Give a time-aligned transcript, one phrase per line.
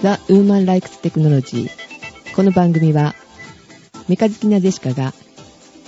[0.00, 1.70] The Woman Likes Technology
[2.34, 3.14] この番組は
[4.08, 5.12] メカ好きなジェシカが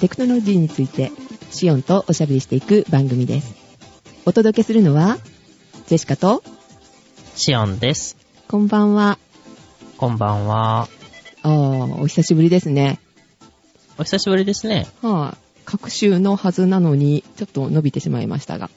[0.01, 1.11] テクノロジーについて
[1.51, 3.55] シオンとおしゃべりしていく番組です
[4.27, 5.19] お届けするのは
[5.87, 6.43] ジェシカと
[7.37, 8.17] シオンです。
[8.49, 9.19] こんばんは
[9.97, 10.89] こんばんは。
[11.43, 12.99] あーお久しぶりですね
[13.99, 14.87] お久しぶりですね。
[15.03, 18.71] はい、各週のはずなのにちょっと伸びてしまいましたが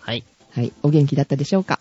[0.00, 0.24] はい。
[0.52, 1.80] はいお元気だったでしょうか？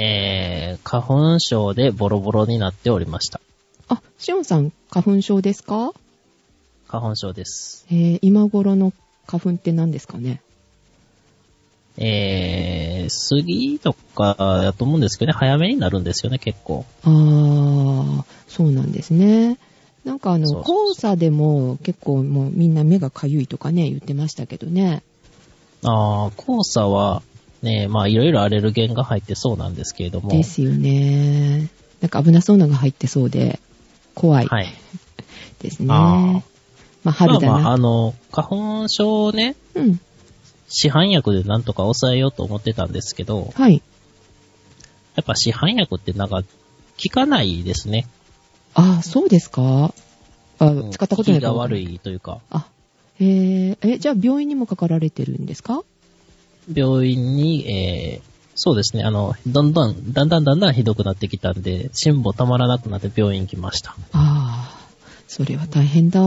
[0.00, 3.40] えー、花粉症でボロボロになっておりました。
[3.88, 5.92] あシオンさん花粉症ですか？
[6.86, 7.84] 花粉症です。
[7.90, 8.92] えー、今頃の
[9.26, 10.40] 花粉って何ですかね？
[11.96, 16.84] えー、杉とかだと思うんですけどね、早めになるんですよね、結構。
[17.02, 19.58] あー、そうなんですね。
[20.04, 25.02] なんかあの、黄砂でも結構もうみんな目がかゆいとかね、言ってましたけどね。
[25.82, 27.22] あー、黄砂は、
[27.62, 30.30] ね、まあいろいろアレルゲンが入ってそうなんですけれども。
[30.30, 31.68] ですよね。
[32.00, 33.58] なんか危なそうなのが入ってそうで、
[34.14, 34.72] 怖いはい。
[35.60, 35.86] ですね。
[35.90, 36.42] あー
[37.04, 37.52] まあ春だな。
[37.52, 40.00] まあまあ、あの、花粉症をね、うん。
[40.68, 43.82] 市販薬でなんとか抑えようと思ってたんですけど、はい。
[45.16, 48.06] やっぱ市販薬ってなんか、効かないですね。
[48.74, 49.92] あー、そうですか？
[50.60, 51.94] あ、うん使ったことないかが悪い。
[51.94, 52.40] いというか。
[52.50, 52.68] あ、
[53.18, 55.82] へーえ、じゃあ病院にもかかられてるんですか？
[56.72, 63.92] 病院に、えー、そうですね、あの、だんだん、だんだんだんだんひどくなってきたんで、辛抱たまらなくなって病院行きました。
[64.12, 64.88] ああ、
[65.28, 66.20] それは大変だ。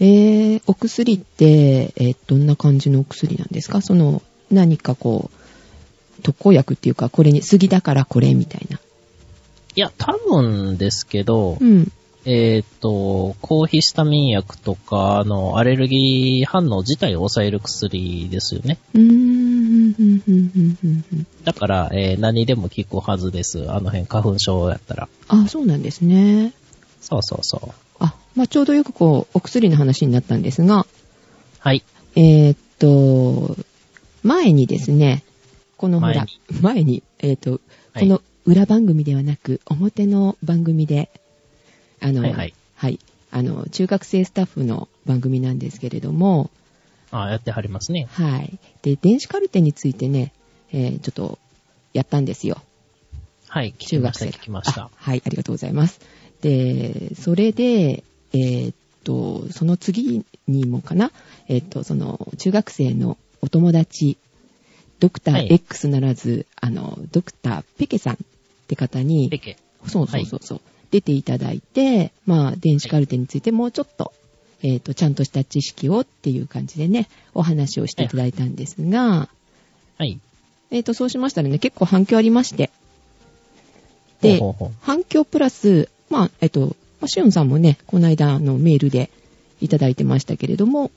[0.00, 3.82] えー、お薬って、えーどんな感じのお薬なんですか？
[3.82, 5.30] その、何かこ
[6.18, 8.78] う、特効薬っていうか、これに、杉だからこれみたいな。
[8.78, 11.92] いや、多分ですけど、うん。
[12.26, 18.78] えっ、と、抗ヒスタミン薬とか、あの、アレルギー反応自体を抑える薬ですよね。
[21.44, 23.70] だから、えー何でも効くはずです。
[23.70, 25.08] あの辺、花粉症やったら。
[25.28, 26.52] あ、そうなんですね。
[27.00, 27.70] そうそうそう。
[27.98, 30.86] あ、まあ、ちょうどよくこう、お薬の話になったんですが、
[31.58, 31.82] はい。
[32.16, 33.56] えーっと、
[34.22, 35.24] 前にですね、
[35.78, 37.60] このほら前に、前に、えーっと、はい
[38.00, 41.10] この裏番組ではなく、表の番組で、
[42.00, 42.98] あの、はいはいはい
[43.32, 46.50] あの、中学生スタッフの番組なんですけれども、
[47.12, 48.08] あやってはりますね。
[48.10, 48.58] はい。
[48.82, 50.32] で、電子カルテについてね、
[50.72, 51.38] えーちょっと、
[51.92, 52.62] やったんですよ。
[53.48, 54.90] はい、聞きました、中学生聞きましたあ。
[54.94, 56.00] はい、ありがとうございます。
[56.40, 61.10] で、それで、えーっと、その次にもかな、
[61.48, 64.18] えーっと、その、中学生のお友達、
[65.00, 68.16] ドクターはい X ならず、あの、ドクターペケさんっ
[68.68, 69.56] て方にペ、ケ。
[69.86, 74.12] そうそうそうそう、出ていただいて、まあ、電子カルテについてもうちょっと、
[74.62, 79.28] えーっと、ちゃんとした知識をっていう感じでね、お話をしていただいたんですが、
[79.98, 80.20] はい。
[80.70, 82.70] えーっと、そうしましたらね、結構反響ありまして、
[84.20, 89.10] で、ほうほう反響プラス、まあ、えっと、まあシオンさんもね、この間、あの、メールで
[89.60, 90.90] いただいてましたけれども、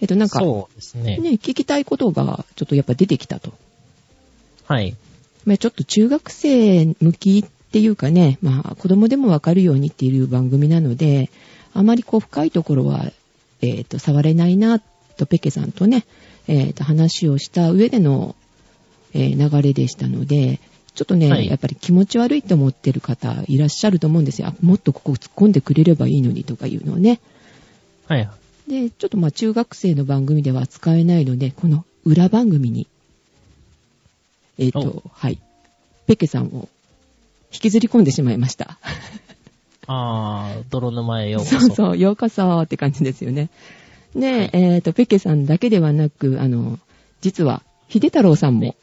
[0.00, 1.18] えっと、なんか、そうですね。
[1.18, 3.54] ね、聞きたいことが、ちょっとやっぱ出てきたと。
[4.64, 4.96] はい。
[5.44, 11.28] まあ、ちょっと中学生向きっていうかね、まあ、子供でもわかるようにっていう番組なので、
[11.74, 13.12] あまりこう、深いところは、
[13.60, 16.06] えっと、触れないな、と、ペケさんとね、
[16.48, 18.34] えっと、話をした上での、
[19.12, 20.58] えー流れでしたので、
[20.94, 24.48] ちょっとね、はいやっぱり気持ち悪いって思ってる方いらっしゃると思うんですよ。
[24.48, 27.20] あもっとここ突っ込んでくれればいいのにとかいうのをね。
[28.06, 28.26] はい。
[28.68, 32.86] で、ちょっとまあ中学生の番組では扱えないので、この裏番組に、
[34.56, 35.38] えっ、と、はい、
[36.06, 36.70] ペケさんを
[37.52, 38.78] 引きずり込んでしまいました。
[39.86, 41.66] あー、泥沼へようこそそ。
[41.66, 43.50] うそう、ようこそって感じですよね。
[44.14, 46.78] で、はいえっ、と、ペケさんだけではなく、あの、
[47.20, 48.74] 実は、秀太郎さんも、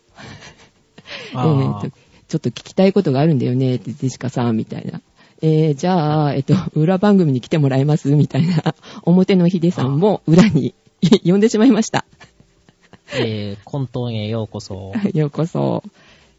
[1.34, 5.01] あー えーと、ちょっと聞きたいことがあるんだよね、って、ジェシカさん、みたいな。
[5.41, 10.74] えー、じゃあ、えっと、裏番組に来てもらえますみたいな、 表のヒデさんも裏に
[11.25, 12.06] 呼んでしまいました。
[13.13, 14.94] えー、混沌へようこそ。
[15.13, 15.83] ようこそ。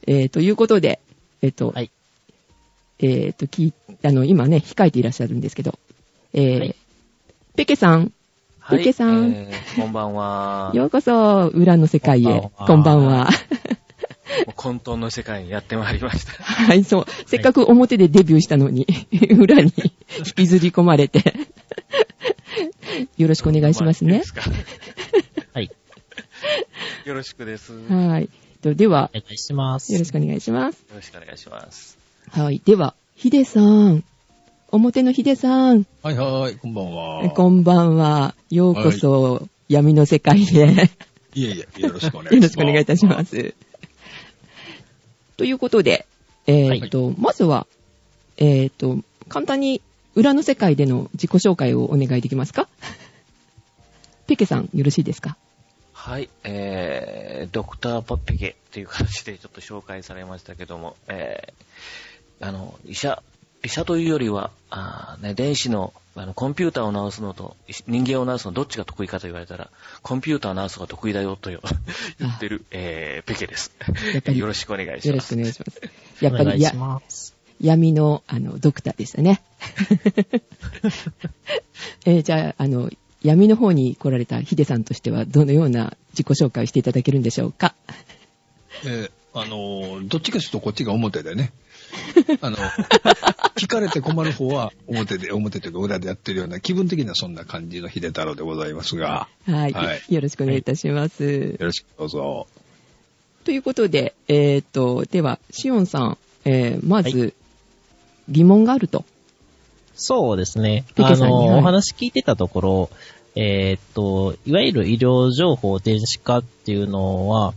[0.06, 1.00] えー、ということで、
[1.42, 1.90] えっ、と、はい。
[2.98, 5.78] えー、と、聞いあの、今ね、控えていらっしゃるんですけど、
[6.32, 6.76] えーはい
[7.56, 8.12] ペケさん、
[8.58, 8.78] はい。
[8.78, 10.72] ペケさんえーこんばんは。
[10.74, 12.50] ようこそ、裏の世界へ。
[12.56, 13.28] こんばんはは。
[14.56, 16.32] 混沌の世界にやってまいりました。
[16.42, 17.06] はい、そう。
[17.26, 18.88] せっかく表でデビューしたのに、
[19.38, 19.72] 裏に
[20.18, 21.22] 引きずり込まれて。
[23.16, 24.24] よろしくお願いしますねいいで。
[24.24, 24.42] すか
[25.52, 25.70] はい。
[27.04, 27.72] よろしくです。
[27.72, 28.28] よはい。
[28.62, 29.92] とでは、お願いします。
[29.92, 30.84] よろしくお願いします。
[30.92, 32.03] ろしくお願いします。
[32.36, 32.60] はい。
[32.64, 34.02] では、ヒデさん。
[34.72, 35.86] 表のヒデさん。
[36.02, 37.30] はいはい、こんばんは。
[37.30, 38.34] こんばんは。
[38.50, 40.90] ようこそ、闇の世界へ。
[41.34, 42.34] いえいえ、よろしくお願いします。
[42.34, 43.54] よろしくお願いいたします。
[45.36, 46.06] ということで、
[46.48, 47.68] えーっと、まずは、
[48.36, 48.98] えっ、と、
[49.28, 49.80] 簡単に
[50.16, 52.66] 裏の世界での自己紹介をお願いできますか？
[54.26, 55.36] ペケさん、よろしいですか？
[55.92, 61.52] はい、えー、ドクターパッペケっていう形でちょっと紹介されましたけども、えー、
[62.44, 63.22] あの、医者、
[63.62, 67.56] 医者というよりは、あーね、電子の、あの、コンピューターを直すのと、
[67.88, 69.70] 人間を直すのどっちが得意かと言われたら、
[70.02, 71.62] コンピューターを直すのが得意だよとよ
[72.20, 73.72] 言ってる、えー、ペケです。
[74.30, 75.08] よろしくお願いします。
[75.08, 75.80] よろしくお願いします。
[76.22, 77.34] やっぱりやお願いします。
[77.62, 79.40] 闇の、あの、ドクターでしたね。
[82.04, 82.90] えーじゃあ、あの、
[83.22, 87.74] 闇の方に来られたヒデさんとしては、どのような自己紹介をしていただけるんでしょうか？
[88.84, 91.52] えーあのー、どっちかというとこっちが表でね。
[92.40, 92.56] あの、
[93.56, 101.24] 聞かれて困る方は表で、表というか裏でやってるような気分的にはそんな感じの秀太郎でございますが、はい、はいよろしくお願いいたします。
[101.24, 102.46] よろしくどうぞ。
[103.44, 107.30] ということで、えっ、と、では、シオンさん、えーまず、は
[108.28, 109.04] 疑問があると。
[109.94, 110.84] そうですね。
[110.96, 112.90] あの、お話聞いてたところ、
[113.36, 117.54] えーっと、いわゆる医療情報電子化っていうのは、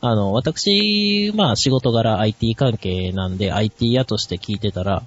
[0.00, 5.02] あの、私、まあ仕事柄 IT 関係なんで IT 屋として聞いてたら、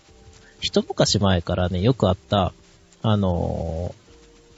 [0.60, 2.54] 一昔前からね、よくあった、
[3.02, 3.94] あの、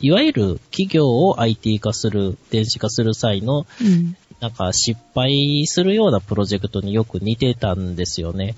[0.02, 4.16] いわゆる企業を IT 化する、電子化する際の、うん。
[4.42, 8.56] なんか失敗するようなプロジェクトによく似てたんですよね。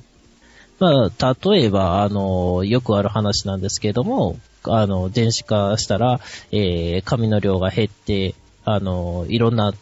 [0.80, 6.20] まあ、例えば、あの、よくある話なんですけれども、あの、電子化したら、
[6.52, 8.36] えー、紙の量が減って、
[8.66, 9.74] あの、いろんな、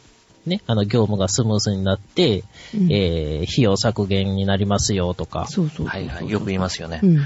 [0.46, 2.44] ね、あの、業務がスムースになって、
[2.74, 7.08] うんえー、費用削減になりますよとか、そうそうそうそうはいはい、よく言いますよねう。
[7.08, 7.20] ん。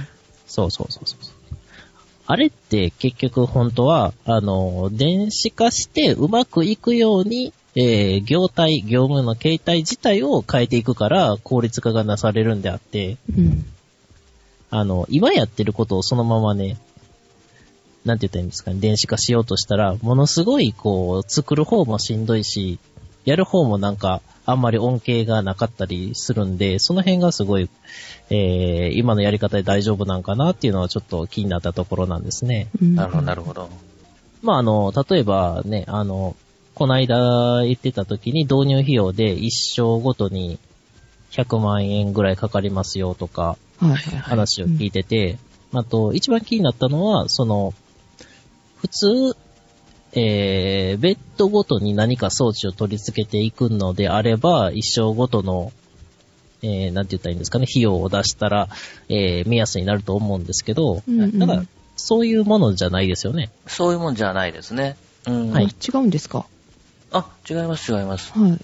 [0.48, 1.20] そうそうそうそう。
[2.26, 13.66] あれって結局本当は、あの、電子化してうまくいくように、えー、業態、業務の形態自体を変えていくから効率化がなされるんであって、うん。
[14.70, 16.78] あの、今やってることをそのままね、
[18.06, 22.80] なんて言ったらいいんですかね、電子化しようとしたら、ものすごいこう、作る方もしんどいし、
[23.30, 27.70] やる方もなんか、あんまり恩恵がなかったりするんで、その辺がすごい、
[28.32, 32.70] えー、今のやり方で大丈夫なんかなっていうのはちょっと気になったところなんですね。
[32.82, 33.70] うんなるほど、なるほど。
[34.42, 36.36] まあ、あの、例えばね、あの、
[36.74, 40.58] この間言ってた時に導入費用で一生ごとに
[41.32, 43.98] 100万円ぐらいかかりますよとか、はいはい。
[44.00, 45.38] 話を聞いてて、
[45.74, 47.76] あと、一番気になったのは、その、
[48.78, 49.38] 普通、
[50.14, 55.72] えー、ベッドごとに何か装置を取り付けていくのであれば、一生ごとの、
[56.62, 58.68] えー、なんて言ったらいいんですかね、費用を出したら、
[59.08, 61.64] えー、目安になると思うんですけど、うんうんただ、
[61.96, 63.52] そういうものじゃないですよね。
[63.68, 64.98] そういうもんじゃないですね。
[65.28, 65.52] うん。
[65.52, 66.46] はい違うんですか？
[67.12, 68.32] あ、違います、違います。
[68.38, 68.58] はい。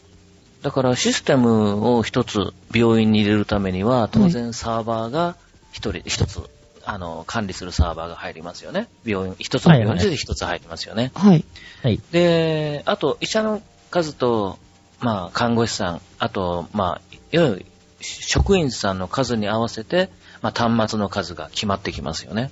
[0.62, 5.36] だからシステムを一つ病院に入れるためには、当然サーバーが
[5.72, 6.40] 一人、一つ、
[6.86, 8.88] あの、管理するサーバーが入りますよね。
[9.04, 11.12] 病院、一つの病院で一つ入りますよね。
[11.16, 11.44] はい。
[11.84, 12.00] はい。
[12.12, 13.62] で、あと、医者の
[13.92, 14.60] 数と、
[15.00, 17.66] まあ、看護師さん、あと、まあ、いわゆる
[18.00, 20.10] 職員さんの数に合わせて、
[20.42, 22.52] まあ、端末の数が決まってきますよね。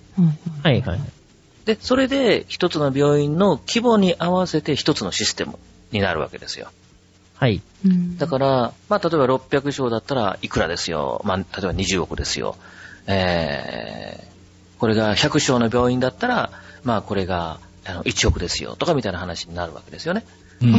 [0.61, 0.81] はい。
[0.81, 0.99] はいはい。
[1.65, 5.57] で、それで一つの病院の規模に合わせて一つのシステム
[5.91, 6.69] になるわけですよ。
[7.35, 7.61] はい。
[7.85, 11.21] うんだから、まあ、例えば600床だったらいくらですよ。
[11.25, 12.55] まあ、例えば20億ですよ。
[13.07, 16.51] えー、これが100床の病院だったら、
[16.83, 18.75] まあ、これがあの1億ですよ。
[18.75, 20.25] とかみたいな話になるわけですよね。
[20.61, 20.71] うん。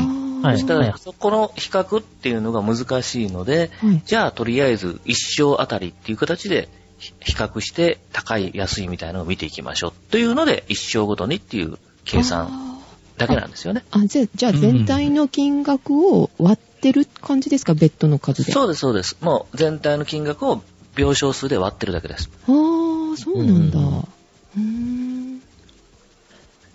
[0.43, 9.93] はいそしたら、そこの比較っていうのが難しいので、はいじゃあ、とりあえず1床あたりっていう形でひ比較して、高い、安いみたいなのを見ていきましょう。
[10.11, 12.75] というので、1床ごとにっていう計算あ
[13.17, 13.85] だけなんですよね。
[13.91, 18.53] ーあ、じゃあ、じゃあ全体の金額を割ってる感じですか、ベッドの数で。
[18.53, 19.17] そうです、そうです。
[19.21, 20.63] もう全体の金額を
[20.97, 22.31] 病床数で割ってるだけです。
[22.47, 23.79] ああ、そうなんだ。
[23.79, 24.03] う
[24.57, 25.43] うん。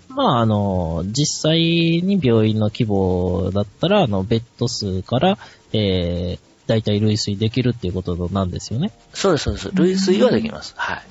[0.10, 5.38] まあ、あの、実際に病院の規模だったら、あの、ベッド数から、
[5.72, 8.92] えー、大体類推できるっていうことなんですよね。
[9.14, 9.72] そうです、そうです。
[9.74, 10.74] 類推はできます。
[10.78, 11.02] はい。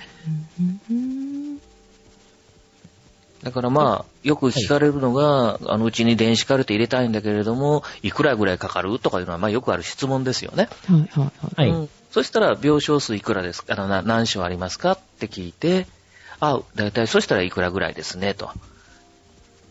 [0.91, 1.59] うん
[3.43, 8.99] だからまあ、よく聞かれるのが、あの、うちに電子カルテ入れたいんだけれども、いくらぐらいかかる？
[8.99, 10.69] とかいうのは、まあよくある質問ですよね。
[10.89, 11.31] はいはいはい。
[11.55, 11.71] はい。
[11.71, 13.75] うん、そしたら、病床数いくらですか？
[13.75, 14.93] あのな何床ありますか？
[14.93, 15.87] って聞いて、
[16.41, 18.51] あ、だいたいそしたらいくらぐらいですね、と。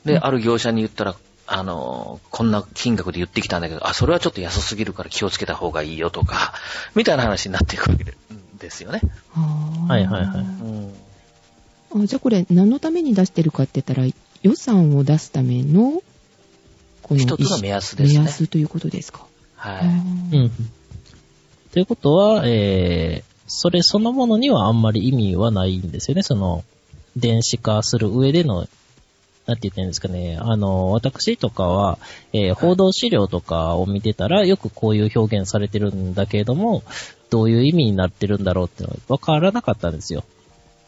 [0.06, 1.16] で、ある業者に言ったら、
[1.48, 6.54] あの、こんな金額で言ってきたんだけど、あ、それはちょっと安すぎるから気をつけた方がいいよとか、
[6.96, 8.04] みたいな話になっていくわけ
[8.60, 9.02] ですよね。
[9.34, 10.94] はいはいはいうん。
[12.04, 14.06] あじゃあこれ何のために出してるかって言ったら、
[14.44, 16.04] 予算を出すための、
[17.02, 19.26] この一つの目安ですね目安ということですか？
[19.56, 19.86] はい。
[20.38, 20.52] うん。
[21.78, 26.24] ということは、えー、それそのものにはあんまり意味はないんですよね。
[26.24, 26.64] その、
[27.16, 28.68] 電子化する上での、
[29.46, 30.40] なんて言ったらいいんですかね。
[30.42, 32.00] あの、私とかは、
[32.34, 36.82] えー報道資料とかを見てたら、よくこういう表現されてるんだけれども、
[37.30, 40.24] どういう意味になってるんだろうっていうのは分からなかったんですよ。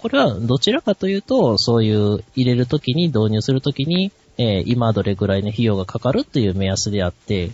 [0.01, 7.51] これはどちらかというと、そういう入れるときに、導入するときに、えー今どれぐらいの費用がかかるっていう目安であって、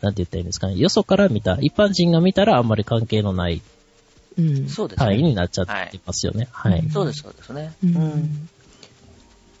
[0.00, 0.76] なんて言ったらいいんですかね。
[0.76, 3.60] よそから見た、一般人が見たらあんまり関係のない
[4.38, 4.68] うん。
[4.68, 5.28] そうです単位ね。
[5.30, 6.48] になっちゃってますよね。
[6.52, 6.88] はい。
[6.90, 7.72] そうです、そうですね。
[7.84, 8.48] ううんん。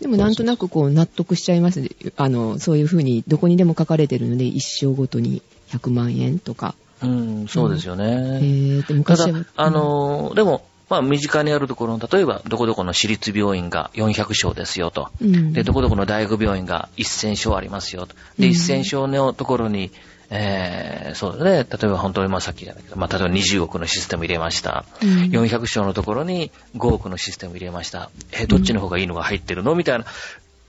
[0.00, 1.90] でもなんとなくこう納得しちゃいますね。
[2.16, 6.74] あの、そういうふうにどこにでも書かれてるので、一生ごとに100万円とか。
[7.02, 8.04] うん、そうですよえね。
[8.38, 15.08] ー、でた昔はだ、あ、のーでも、まあ、身近にあるところの、例えば、どこどこの私立病院が400床ですよと。
[15.22, 18.16] うん、で、どこどこの大学病院が1000床ありますよと。
[18.38, 19.90] で、うん1000床のところに、
[20.30, 21.50] えー、そうですね。
[21.50, 24.84] 例えば本当にまあさっきじゃないけど、まあ、例えば20億のシステム入れました。
[25.02, 28.10] うん400床のところに5億のシステム入れました。
[28.32, 29.74] えー、どっちの方がいいのが入ってるの？
[29.74, 30.04] みたいな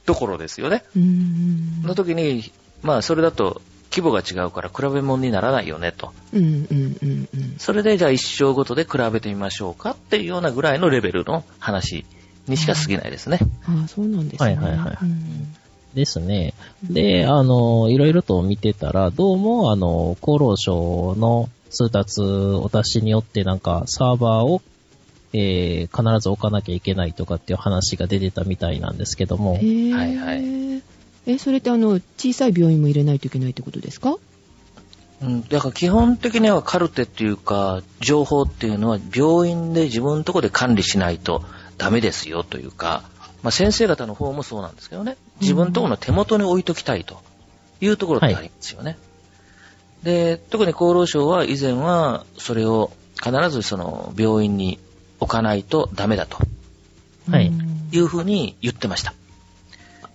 [0.05, 0.83] ところですよね。
[0.95, 1.83] うん。
[1.83, 2.51] の時に、
[2.81, 6.11] まあ、それだと規模が違うから比べ物にならないよねと。
[6.33, 7.55] うんうんうんうん。
[7.59, 12.05] それでじゃあ一生ごとで比べてみましょうかっていうようなぐらいのレベルの話
[12.47, 13.39] にしか過ぎないですね。
[13.67, 14.55] ああ、そうなんですね。
[14.55, 15.55] はいはいはいうん
[15.93, 16.53] ですね。
[16.83, 24.61] で、あの、いろいろと見てたら、どうも、あの、厚労省の通達お達しによって、なんか、サーバーを、
[25.33, 29.93] えー、必ず置かなきゃいけないとかっていう話が出てたみたいなんですけども、へー。
[29.93, 30.83] はいはい。
[31.25, 34.17] え、それってあの、小さい病院も入れないといけないってことですか？
[35.21, 41.43] うん、だから基本的にはカルテっていうか、情報っていうのは病院で自分のところで管理しないと
[41.77, 43.03] ダメですよというか、
[43.43, 47.21] まあ、先生方の方もそうなんですけどね、自分のところの手元に置いときたいと
[47.79, 48.97] いうところってありますよね。
[50.03, 52.91] で、特に厚労省は以前はそれを
[53.23, 54.79] 必ずその病院に
[55.19, 56.37] 置かないとダメだと
[57.29, 59.13] はいうんいうふうに言ってました。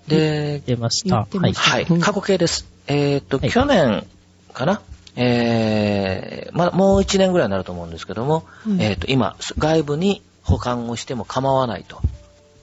[0.08, 1.16] で、出ました。
[1.16, 1.52] はい。
[1.52, 2.66] はい、過去形です。
[2.86, 4.06] えーっと、はい去年
[4.52, 4.80] かな？
[5.16, 12.00] えー、まだもう1年ぐらいになると思うんですけども、うんえーっと、今、外部に保管をしても構わないと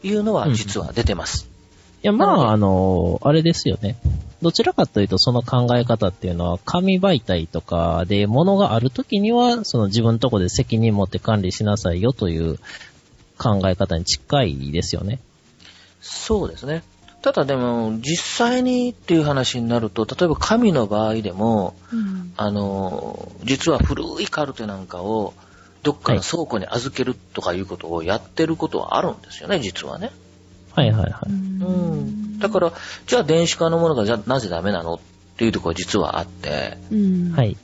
[0.04, 1.50] いうのは実は出てます。
[2.04, 3.96] いや、まあ、あの、あれですよね。
[4.42, 12.60] どちらかというと、その考え方っていうのは、紙媒体とかで物があるときには、その自分のとこで責任持って管理しなさいよという
[13.38, 15.20] 考え方に近いですよね。
[16.02, 16.84] そうですね。
[17.22, 25.34] ただでも、実際にっていう話になると、例えば紙の場合でも、うんあの、実は古いカルテなんかを、
[25.84, 30.12] どっかの倉庫に預けるとかいうことをやってることはあるんですよね、実はね。
[30.74, 31.30] はいはいはい。
[31.30, 32.40] うん。
[32.40, 32.74] だから、
[33.06, 35.00] じゃあ電子化のものがじゃあなぜダメなのっ
[35.38, 37.58] ていうところが実はあって、うんはい。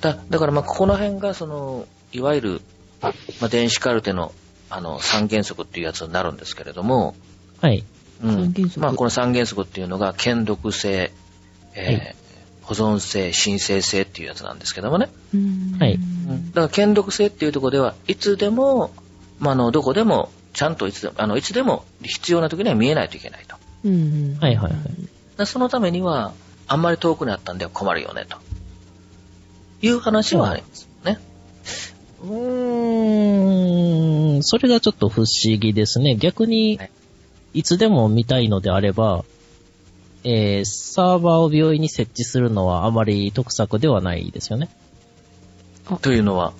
[0.00, 2.60] だだからまあここの辺がその、いわゆる、
[3.00, 3.12] ま
[3.46, 4.32] あ、電子カルテの
[4.68, 7.14] あの三原則っていうやつになるんですけれども、
[7.60, 7.84] はい。
[8.22, 11.12] うん三原則まあこの三原則っていうのが、検読性、
[11.74, 12.16] えーはい
[12.62, 15.08] 保存性、申請性っていうやつなんですけどもね。
[15.34, 15.98] うんはい
[16.52, 18.92] だから検読性っていうところでは、いつでも、
[19.38, 23.56] まあ、あの、どこでも、ちゃんといつでも、あの、いつでも必要な時には見えないといけないと。
[23.84, 24.82] うんはいはいはい。
[25.38, 26.32] でそのためには、
[26.68, 28.38] あんまり遠くにあったんでは困るよね、と
[29.82, 31.18] いう話はありますね。
[32.22, 36.16] うーん、それがちょっと不思議ですね。
[36.16, 36.90] 逆にはい、
[37.54, 39.24] いつでも見たいのであれば、
[40.24, 44.68] えー、サーバーを病院に設置するのはあまり得策ではないですよね。
[46.00, 46.52] というのは、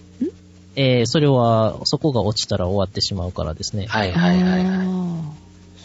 [0.75, 3.87] えー、それは、そこが落ちたら終わってしまうからですね。
[3.87, 4.65] はいはいはいはい。
[4.67, 5.33] あ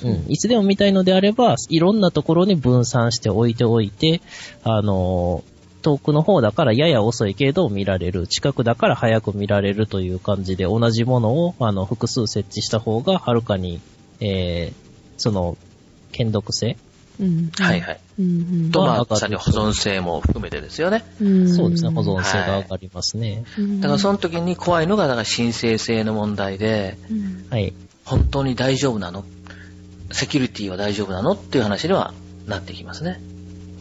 [0.04, 0.26] うん。
[0.28, 4.22] いつでも見たいのであれば、いろんなところに分散して置いておいて、
[4.64, 5.58] あのー
[5.88, 8.28] 遠くの方だからやや遅いけれど見られる。
[8.28, 13.80] 近くだから早く見られるという感じで、同じものを、あの、複数設置した方が、はるかに、
[14.20, 14.76] えー、
[15.18, 15.58] その、
[16.12, 16.78] 検読性
[17.20, 18.00] はいはい。
[18.72, 21.04] と、まあ、まあさらに保存性も含めてですよね。
[21.22, 23.44] うんそうですね、保存性が上がりますね。
[23.58, 27.74] うんだからその時に怖いのが、だから申請性の問題で、うんはい。
[28.06, 29.26] 本当に大丈夫なの？
[30.12, 31.32] セキュリティは大丈夫なの？
[31.32, 32.14] っていう話には
[32.46, 33.20] なってきますね。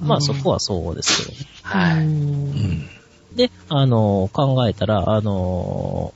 [0.01, 1.47] まあそこはそうですけどね。
[1.63, 2.05] はい。
[2.05, 2.89] うん
[3.37, 6.15] で、あの、考えたら、あの、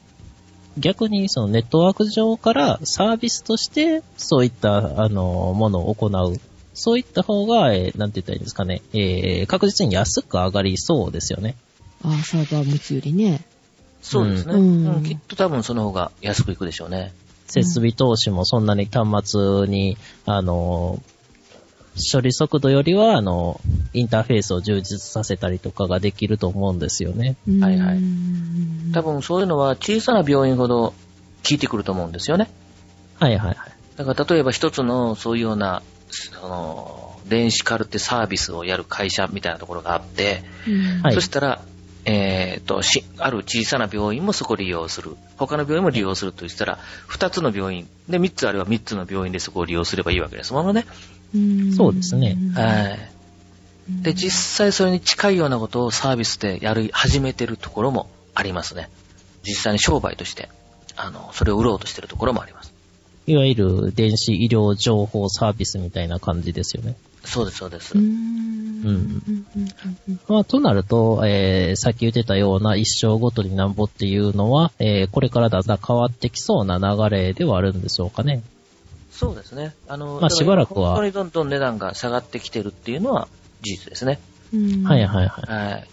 [0.79, 6.41] 逆にそのネットワーク上からサービスとしてそういった、あの、ものを行う。
[6.75, 11.57] そういった方が、えーなんて言ったらいいんですかね、えー確実に安く上がりそうですよね。
[12.03, 13.45] あーサーバー持つよりね。
[14.03, 17.13] そうですね、うんうんきっと多分その方が安くいくでしょうね。
[17.47, 21.03] 設備投資もそんなに端末に、あの、
[22.13, 23.61] 処理速度よりは、あの、
[23.93, 27.37] インターフェースを充実させたりとかができると思うんですよね。
[27.61, 30.95] はいはいうん多分そういうのは小さな病院ほど効
[31.51, 32.51] いてくると思うんですよね。
[33.19, 33.57] はいはいはい。
[33.97, 41.63] だから例えば一つのそういうような、その、電子カルテサービスをやる会社みたいなところがあって、うんはいそしたら、
[42.05, 45.17] えっ、と、し、ある小さな病院もそこを利用する。
[45.37, 50.87] 他の病院も利用するとしたら、二つの病院、で、三つあれば三つの病院でそこを利用すればいいわけですものね。
[51.35, 54.03] うんそうですねはい。
[54.03, 58.89] で、実際それに近いようなことをサービスでやる、始めてるところもありますね。
[59.47, 60.49] 実際に商売として、
[60.97, 62.70] あの、それを売ろうとしてるところもあります。
[63.31, 66.97] いわゆる電子医療情報サービスみたいな感じですよね。
[67.25, 67.97] そうです、そうです。
[67.97, 69.45] うんうん
[70.27, 78.43] まあ、となると、えー、さっき言ってたような一生ごとになんぼっていうのは、えー、これからだんだん変わってきそうな流れではあるんでしょうかね。
[79.13, 79.75] そうですね。
[79.87, 83.29] あの、まあしばらくは本当にどんどん値段が下がってきてるっていうのは
[83.61, 84.19] 事実ですね。
[84.53, 85.53] うんはいはいはい。
[85.53, 85.89] はい。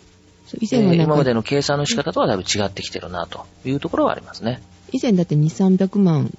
[0.61, 4.61] 以前はでなんか、今までの計算の仕方とはだいぶ違ってきてるなというところはありますね。
[4.93, 6.31] 以前だって2、300万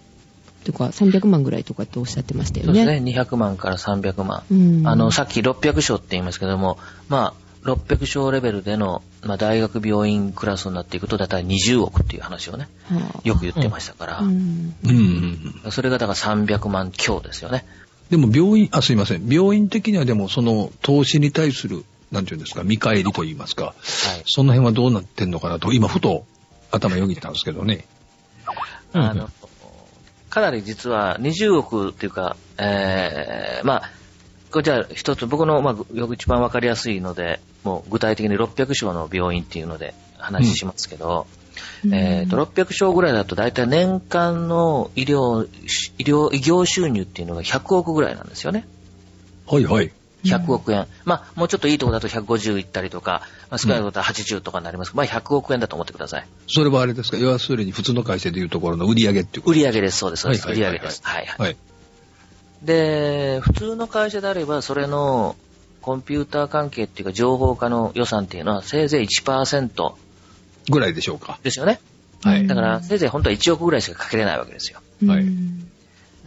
[0.68, 2.74] とか300万ぐらいとかっておっしゃってましたよね。
[2.74, 3.12] そうですね。
[3.18, 4.42] 200万から300万。
[4.50, 7.34] うんあの、さっき600床って言いますけども、ま
[7.64, 15.54] あ、600床レベルでの、まあ、大学病院クラスになっていくと、だいたい20億っていう話をね、はあよく言ってましたから、うんうん。
[15.70, 17.64] それがだから300万強ですよね。
[18.10, 19.26] でも病院、あ、すいません。
[19.26, 23.74] 病院的にはでもその投資に対する、なんていうんですか、見返りと言いますか、はい。
[24.26, 26.26] その辺はどうなってんのかなと、今ふと
[26.70, 27.86] 頭よぎったんですけどね。
[28.94, 29.30] うんあの、
[30.30, 33.90] かなり実は20億っていうか、えー、まあ、
[34.50, 41.26] これじゃあ一つ僕の、まあ、よく一番わかりやすいので、もう具体的に600床の病院っていうので話しますけど、
[41.84, 45.46] うんえーと、600床ぐらいだと大体年間の医療、
[45.98, 48.66] 医療、医療収入っていうのが100億ぐらいなんですよね。
[49.46, 49.92] はいはい。
[50.28, 50.86] 100億円。
[51.04, 56.26] まあ、もうちょっといいとこだと150いったりとか、まあ、少ないとこだと80とかになりますまあ、100億円だと思ってください。
[56.46, 59.58] それはあれですか、要するに普通の会社でいうところの売り上げっていうこと？
[59.58, 60.48] 売上です、そうです、そうです。
[60.48, 61.00] 売上です。
[61.04, 61.40] はいはい。
[61.40, 61.56] はい。
[62.62, 65.36] で、普通の会社であれば、それの
[65.80, 69.94] コンピューター関係っていうか情報化の予算っていうのはせいぜい1%
[70.70, 71.38] ぐらいでしょうか。
[71.42, 71.80] ですよね。
[72.22, 74.80] はいだから、せいぜい本当は1億ぐらいしかかけれないわけですよ。
[75.06, 75.67] はいうん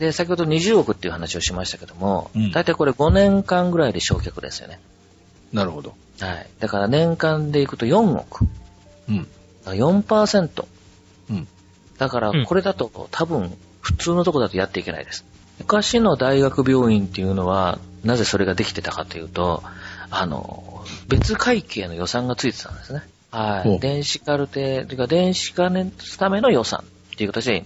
[0.02, 4.80] で、先ほど20億っていう話をしましたけども、うん大体これ5年間ぐらいで焼却ですよね。
[5.54, 5.94] なるほど。
[6.20, 6.50] はい。
[6.60, 8.48] だから年間でいくと4億。
[9.08, 9.28] うん。
[9.66, 10.66] 4%。
[11.30, 11.48] うん。
[12.00, 15.24] だから、これだと多分、普通のとこだとやっていけないです。
[15.60, 19.62] 昔の大学病院っていうのは、なぜそれができてたかというと、
[20.10, 23.04] あの、別会計の予算がついてたんですね。
[23.30, 23.80] はい。
[23.80, 26.84] 電子カルテ、というか電子化のための予算
[27.14, 27.66] っていう形で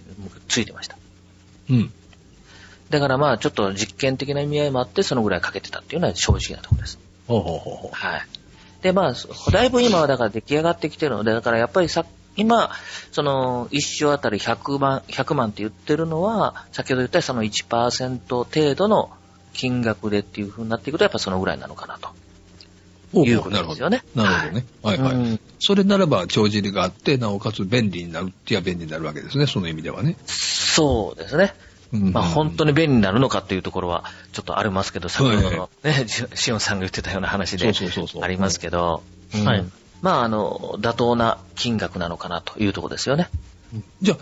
[0.50, 0.98] ついてました。
[1.70, 1.94] うん。
[2.90, 7.00] だからまあ、ちょっと実験的な意味合いもあって、そのぐらいかけてたっていうのは正直なところです。
[7.28, 8.28] ほうほうほうほはい。
[8.82, 12.06] で、まあ、そだいぶ今はだから出来上がってきてるので、だからやっぱりさ、
[12.38, 12.70] 今、
[13.12, 19.10] その、一生あたり100万、100万って言ってるのは、先ほど言ったその1%程度の
[19.54, 22.10] 金額でっていう風になっていくと、やっぱそのぐらいなのかなと。
[23.24, 23.50] いうこ。
[23.50, 24.04] とですよね。
[24.14, 24.66] なるほどね。
[24.84, 25.14] はいはい。
[25.14, 30.16] うんそれならば、帳尻があって、なおかつ便利になるってや便利になるわけですね、その意味ではね。
[30.26, 31.56] そうですね。
[31.96, 34.04] うんまあ本当に便利になるのかっていうところは
[34.34, 39.04] ちょっとありますけど、先ほどのね、し しおんさんが言ってたような話でありますけど、
[39.34, 39.66] うんはい
[40.02, 43.30] まああの、妥当な金額なのかなというところですよね。
[44.02, 44.18] じゃあ、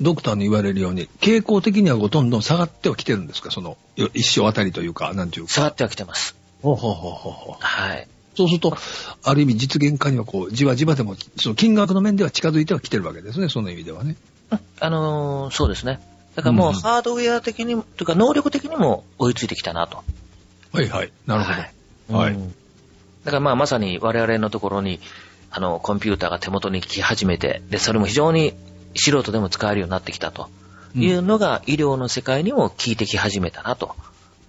[0.00, 3.50] ドクターに言われるように、傾向的にはどんどん下がってはきてるんですか？
[3.50, 5.52] その、よ一生あたりというか、なんていうか。
[5.52, 6.36] 下がってはきてます。
[6.62, 8.06] ほうほうほうほうほうはい。
[8.36, 8.76] そうすると、
[9.24, 14.16] ある意味実現化にはこう、じわじわでも、その金額の面では近づいてはきてるわけですね、その意味ではね。
[14.80, 15.98] あのーそうですね。
[16.36, 20.04] だからもううんハードウェア的にも、というか能力的にも追いついてきたなと。
[20.72, 21.10] はいはい。
[21.26, 22.18] なるほど。
[22.18, 22.30] はい。
[22.30, 22.54] はいうん
[23.26, 25.00] だからまあまさに我々のところに、
[25.50, 28.54] あの、コンピューターが手元に来始めて、で、それも非常に
[28.94, 30.48] 素人でも使えるようになってきたと
[30.94, 33.96] いうのが、医療の世界にも効いてき始めたなと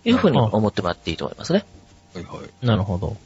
[0.05, 1.65] いうふうに思ってもらっていいと思いますね。
[2.13, 2.65] はいはい。
[2.65, 3.17] なるほど。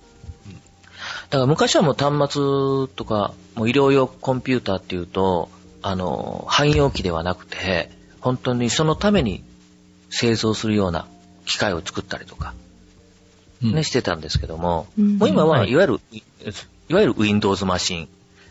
[1.30, 5.50] だから昔はもう端末とか、もう医療用コンピューターっていうと、
[5.82, 7.92] あの、汎用機ではなくて、
[8.22, 9.44] 本当にそのために
[10.10, 11.08] 製造するような
[11.46, 12.54] 機械を作ったりとか、
[13.64, 13.76] うん。
[13.76, 15.18] ね、してたんですけども、うん。
[15.18, 15.72] もう今ははい。
[15.72, 16.24] いわゆる、い
[16.90, 18.08] いわゆる Windows マシン、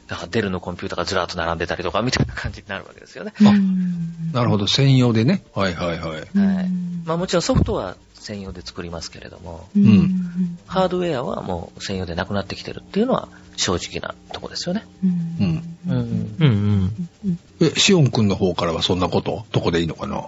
[0.07, 3.33] だからデルのコンピューターがずらっと並んでたりとかみたいな感じになるわけですよね。
[3.41, 4.33] あうん。
[4.33, 5.43] なるほど、専用でね。
[5.55, 6.29] はいはいはい。
[6.35, 6.69] うんはい。
[7.05, 9.85] まあもちろんソフトは専用で作りますけれども、うん。
[9.85, 10.59] うん。
[10.67, 13.29] ハードウェアはもう専用でなくなってきてるっていうのは
[13.61, 14.85] 正直なとこですよね。
[15.05, 15.63] うんうん。
[15.89, 16.93] うんうん
[17.25, 17.39] うん。
[17.61, 20.27] え、シオン君の方からはそんなことどこでいいのかな？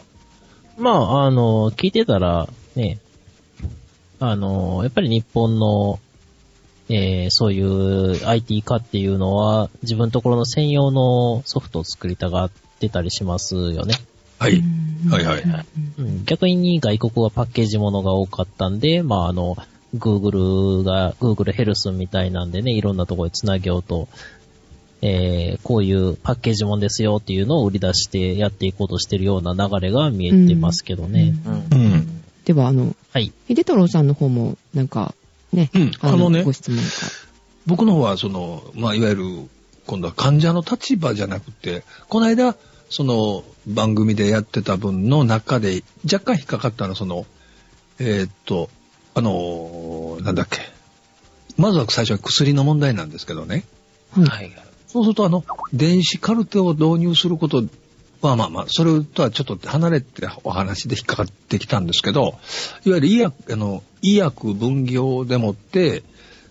[0.78, 2.98] まあ、あの、聞いてたら、ね、
[4.20, 5.98] あの、やっぱり日本の、
[6.88, 13.94] えーそういう IT 化っていうのは、自分のところの専用のソフトを作りたがってたりしますよね。
[14.38, 14.56] はい。
[14.56, 15.66] うんはいはいはい
[15.98, 19.56] うん、逆に外国はパッケージものが多かったんで、まああの、
[19.94, 24.08] Google が、Google ヘルスみたいなんでね、いろんなところでつなげようと、
[25.02, 31.34] えーこういうパッケージもんですよっていうのを売り出してやっていこうとしてるような流れが見えてますけどね。
[31.44, 31.54] うん。
[31.54, 32.22] うん。
[32.44, 33.32] では、あの、はい。
[33.48, 35.14] 秀太郎さんの方も、なんか、
[35.52, 36.84] ね、うんあのねご質問か。
[37.66, 39.24] 僕の方は、その、まあ、いわゆる、
[39.86, 42.56] 今度は患者の立場じゃなくて、この間、
[42.88, 47.26] その、番組でやってた分の中で、若干引っかかったのは、その、
[47.98, 48.70] えーっと、
[49.14, 50.60] あの、なんだっけ。
[51.56, 53.64] まずは最初は薬の問題なんですけどね。
[54.12, 54.24] はい。
[54.26, 54.52] はい。
[54.86, 57.62] そうすると、あの、電子カルテを導入すること
[58.22, 62.38] まあまあまあ、それとはちょっと離れてお話で引っかかってきたんですけど、
[62.84, 66.04] いわゆる医薬、あの、医薬分業でもって、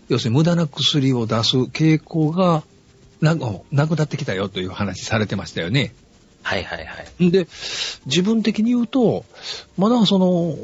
[0.10, 2.64] 要するに無駄な薬を出す傾向が
[3.22, 3.38] な
[3.72, 5.94] なくなってきたよという話されてましたよね。
[6.44, 7.32] はいはいはい。
[7.32, 7.48] で、
[8.06, 9.24] 自分的に言うと、
[9.78, 10.58] まだその、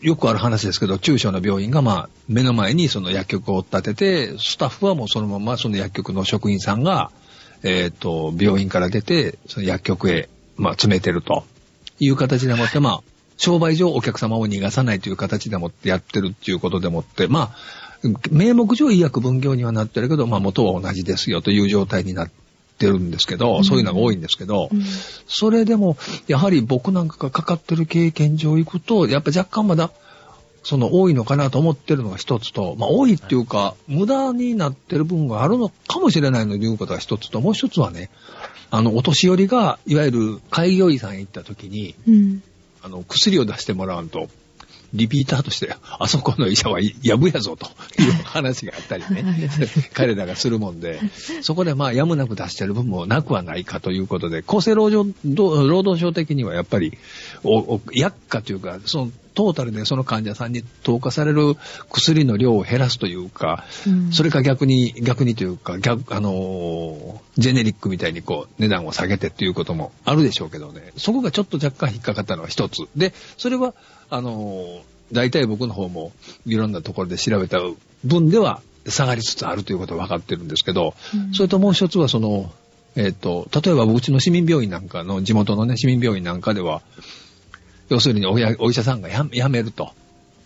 [0.00, 7.10] よくある話ですけど、中小の病院がまあ、目の前にその薬局を立てて、スタッフはもうそのままその薬局の職員さんが、
[7.62, 11.44] えっ、と、病院から出て、その薬局へ、まあ、詰めてると
[11.98, 13.02] いう形でもって、まあ、
[13.38, 17.56] 商売上お客様を逃がさないという形でもってやってるっていうことでもって、まあ、
[18.30, 22.45] 名目上医薬分業にはなってるけど、まあ元は同じですよという状態になって
[22.78, 24.82] てるんですけど、そういうのが多いんですけど、うん。
[25.26, 25.96] それでも、
[26.28, 29.90] やはり僕なんかがかかってる経験上行くと、やっぱ若干まだ、
[30.62, 38.10] その多いのかなと思ってるのが一つと、まあ多いっていうか、無駄になってる部分があるのかもしれないのということが一つと、もう一つはね、
[38.70, 42.42] あの、お年寄りが、いわゆる開業医さんへ行った時に、うん。
[42.82, 44.28] あの、薬を出してもらうと、
[44.94, 47.66] リピーターとして、あそこの医者はやぶやぞと
[48.00, 49.50] いう話があったりね、
[49.94, 51.00] 彼らがするもんで、
[51.42, 56.96] そこでまあやむなく出してる部分もなくはないかということで、厚生労働労働省的にはやっぱり、
[57.42, 61.56] おお薬価というか、そのトータルでその患者さんに投下される
[61.90, 70.92] 薬の量を減らすというか、うんそれか逆に、逆にというか、逆、あのージェネリックみたいにこう、値段を下げてっていうこともあるでしょうけどね。
[70.96, 72.88] そこがちょっと若干引っかかったのは一つ。
[72.96, 73.74] で、それは、
[74.10, 76.12] あのー大体僕の方も
[76.46, 77.58] いろんなところで調べた
[78.04, 82.52] 分では下がりつつあるということは分かってるんですけど、うんそれともう一つはその、
[82.94, 86.82] えっ、と、例えばうちの市民病院なんかの、地元のね、市民病院なんかでは、
[87.88, 89.92] 要するにおやお医者さんがや辞めると。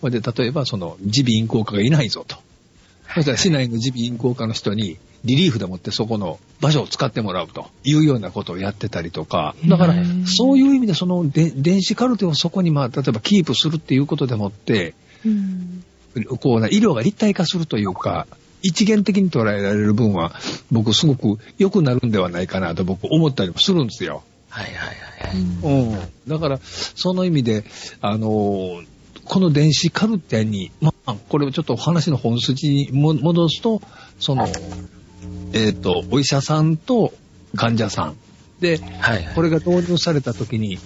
[0.02, 2.36] で、例えばその、耳鼻咽喉科がいないぞと。
[3.14, 9.94] そしたら市内の耳鼻咽喉科の人に、リリーフでもってそこの場所を使ってもらうというようなことをやってたりとか、だから
[10.26, 14.94] そういう意味でそので電子カルテをそこにまあ、例えばキープするっていうことでもって、
[15.24, 15.84] うん
[16.40, 18.26] こうね、医療が立体化するというか、
[18.62, 20.32] 一元的に捉えられる分は、
[20.70, 24.22] 僕すごく良くなるんではないかなと僕思ったりもするんですよ。
[24.48, 25.92] はいはいはいはい。
[25.92, 25.98] うん。
[26.26, 27.64] だから、その意味で、
[28.00, 28.86] あのー
[29.30, 33.80] この電子カルテに、まあ、これをちょっとお話の本筋にも戻すと、
[34.18, 34.48] その、
[35.52, 37.12] えっ、と、お医者さんと
[37.54, 38.16] 患者さん。
[38.58, 39.34] で、はいはい。
[39.36, 40.80] これが導入された時に、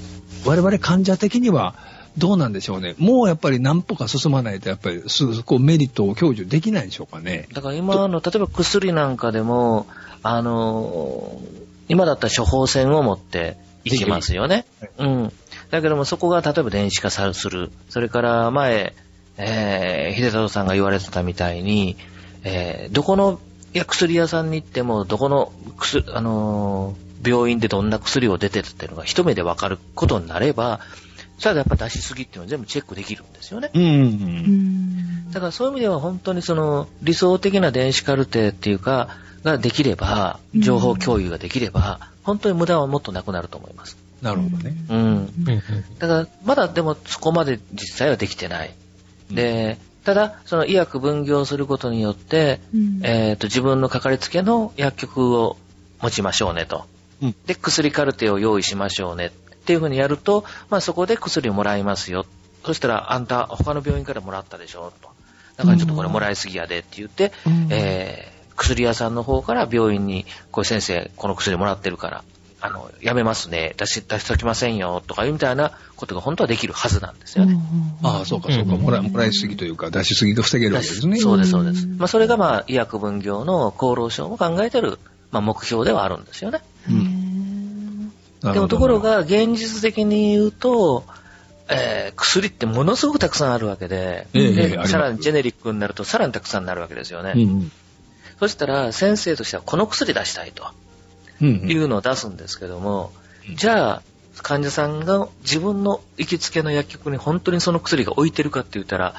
[0.44, 1.74] 我々患者的には
[2.18, 2.94] どうなんでしょうね。
[2.98, 7.48] もうやっぱり何歩か進まないと、やっぱりす、こうメリットを享受できないんでしょうかね。
[7.54, 9.87] だから今の、例えば薬なんかでも、
[10.22, 14.64] あのー今だったら処方箋を持っていきますよね。
[14.98, 15.33] うん。
[15.74, 17.72] だけどもそこが例えば電子化さする。
[17.88, 18.94] それから前、
[19.38, 21.96] えー、秀太郎さんが言われてたみたいに、
[22.44, 23.40] えー、どこの
[23.72, 30.80] 薬屋さんに行っても、どこの薬、あのー病院でどんな薬を出てるっていうのが一目でわかることになれば、
[31.38, 33.70] それはやっぱ出しすぎっていうのは全部チェックできるんですよね。
[33.72, 33.82] うん。
[33.82, 39.08] うんだからそういう意味では本当にその理想的な電子カルテっていうか、
[39.42, 44.03] ができれば、情報共有ができれば、本当に無駄はもっとなくなると思います。
[44.24, 44.74] なるほどね。
[44.88, 44.96] うん。
[44.96, 45.62] うん
[45.98, 48.74] だから、まだでもそこまで実際はできてない。
[49.30, 55.58] で、ただ、その医薬分業することによって、うんえっ、と、自分のかかりつけの薬局を
[56.00, 56.87] 持ちましょうねと。
[57.22, 62.24] うんで、薬カルテを用意しましょうねっていうふうにやると、まあそこで薬をもらいますよ。
[62.64, 65.10] そしたら、あんた他の病院からもらったでしょと。
[65.58, 72.24] だからちょっとこれもらいすぎやでって言って、うんえー薬屋さんの方から病院に、これ先生、この薬もらってるから、
[72.64, 73.74] あの、やめますね。
[73.77, 75.03] 出し、出しときませんよ。
[75.07, 77.59] とかいうみたいなことが本当はできるはずなんですよね。
[78.03, 78.72] ああ、そうか、そうか。
[78.72, 81.18] うんもらもらいすぎというか、出しすぎが防げるわけですね。
[81.18, 81.85] そうです、そうです。
[81.85, 84.98] うんまあ、それがまあ、医薬分業の厚労省も考えてる、
[85.31, 86.62] まあ、目標ではあるんですよね。
[86.88, 91.05] うんでもところ、が、現実的に言うと、
[91.68, 97.33] えー薬ってものすごくたくさんあるわけで、でさらにジェネリックになるとさらにたくさんになるわけですよね。
[97.35, 97.72] うんうん。
[98.38, 100.83] そしたら先生としてはこの薬出したいとうん
[101.44, 103.24] いうのを出すんですけども、うん
[103.57, 104.02] じゃあ
[104.42, 109.14] 患者さんが自分の行きつけの薬局に本当にその薬が置いてるかって言ったら、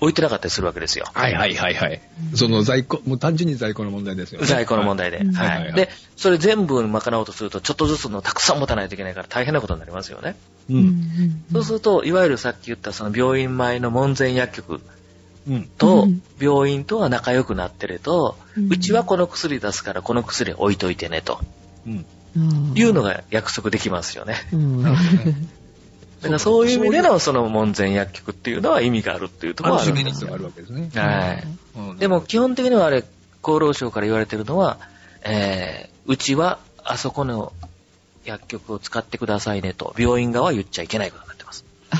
[0.00, 1.06] 置いてなかったりするわけですよ。
[1.12, 2.00] はいはいはいはい。
[2.34, 4.46] その在庫、もう単純に在庫の問題ですよね。
[4.46, 5.18] 在庫の問題で。
[5.18, 10.36] うんはいはいはいはいで、それ全部賄おうとすると、ちょっとずつのたくさん持たないといけないから大変なことになりますよね。
[10.70, 10.74] う。
[10.74, 14.82] うんんそうすると、いわゆるさっき言ったその病院前の門前薬局うん。
[15.76, 21.40] とうん病院とは仲良くなってると、うんうちはこの薬出すからこの薬置いといてねと
[21.86, 22.04] うん。
[22.74, 24.36] いうのが約束できますよね。
[26.20, 31.00] だからそういう意味でのその門前薬局っていうのは意味があるっていうところはあある種るんですよメリットがあるわけですね。
[31.00, 31.46] はい。
[31.90, 33.04] うんでも、基本的にはあれ、
[33.42, 34.78] 厚労省から言われてるのは、
[35.22, 37.52] えー、うちはあそこの
[38.24, 41.37] 薬局を使ってくださいねと、病院側は言っちゃいけないことになってます。
[41.37, 41.37] あ、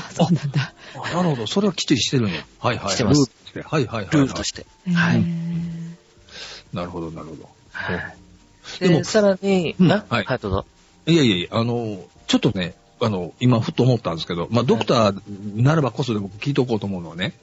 [0.09, 0.73] そうなんだ。
[0.95, 1.47] あなるほど。
[1.47, 2.43] それはきっちりしてるんや。
[2.59, 2.91] はいはい。
[2.91, 4.13] してますルールとしてはいはいはいはい。
[4.13, 4.65] ルールとして。
[4.93, 5.19] はい。
[5.19, 5.23] へ
[6.73, 7.49] なるほどなるほど。
[7.71, 8.15] はい。
[8.79, 10.65] でもで、さらに、うんあはいはい、どうぞ。
[11.07, 17.33] いやいやいや、あの、ちょっとね、あの、今ふっと思ったんですけど、まあ、ドクターならばこそで僕聞いておこうと思うのはね、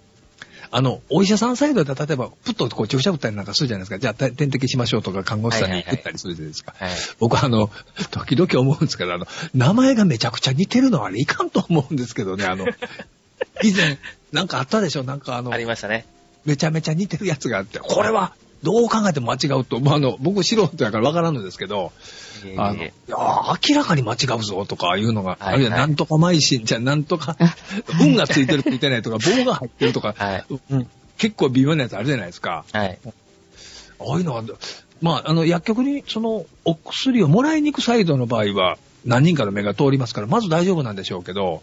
[0.77, 3.99] あの、お医者さんサイドで例えば、ふっとこう注射打ったりなんかするじゃないですか。
[3.99, 6.75] じゃあ、て点滴しましょうとか、看護師さんに言ったりするじゃないですか。
[6.79, 6.91] はい。
[7.19, 7.71] 僕あの、
[8.13, 12.67] 時々思うんですけど、あの、名前がめちゃくちゃ似てるのはあれいかんと思うんですけどね、あの、
[13.65, 13.99] 以前、
[14.33, 15.03] なんかあったでしょ？
[15.03, 16.05] なんかあのあ、りましたね。
[16.45, 21.93] めちゃめちゃ似てるやつがあって、これは、どう考えても間違うと、まあ、あの、僕素人やからわからんのですけど、
[22.45, 27.55] いえいあの、いえやー明らかに間違うぞとかいうのが、はいあるいははいなんとか邁進じゃなんとかあ、
[28.01, 30.45] 運がついてるついてないとか、棒が入ってるとか、 はい。
[30.71, 30.89] うん
[31.19, 32.67] 結構微妙なやつあるじゃないですか。
[32.73, 32.99] はい。
[33.99, 34.45] ああいうのは、
[35.01, 41.63] まあ、あの、薬局にその、お薬をもらいに行くサイドの場合は、何人かの目が通りますから、まず大丈夫なんでしょうけど、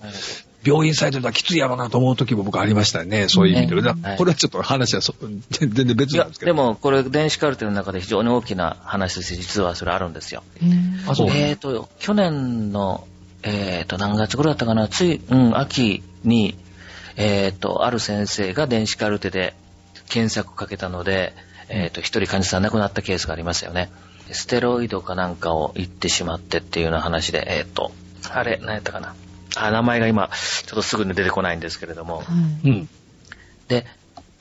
[0.65, 3.75] 病院サイドではきついやろうなと思う時も僕ありましたよね、そういう意味で。
[3.75, 5.13] ねだはいこれはちょっと話はそ
[5.49, 6.53] 全然別なんです、けど。
[6.53, 10.43] で、も、これ、電子カルテの中で非常に大きな話として、実はそれあるんですよ。
[10.61, 13.07] ーあそうえーと、去年の、
[13.43, 16.57] えーと、何月頃だったかな、つい、うん、秋に、
[17.15, 19.53] えーと、ある先生が電子カルテで
[20.09, 21.33] 検索かけたので、
[21.69, 23.89] えーと、一人患者さん亡くなったケースがありましたよね。
[24.31, 27.91] ステロイドかなんかを言ってしまってっていうような話で、えーと、
[28.31, 29.15] あれ、何やったかな？
[29.55, 30.29] あ、名前が今、
[30.65, 32.17] ちょっとすぐに出てこないんですけれども。
[32.17, 32.23] は
[32.63, 32.69] い。
[32.69, 32.89] うん。
[33.67, 33.85] で、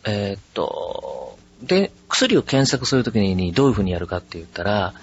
[0.04, 4.94] えーっと、で、薬を検索するときにどういうふうにやるかって言ったら、はい。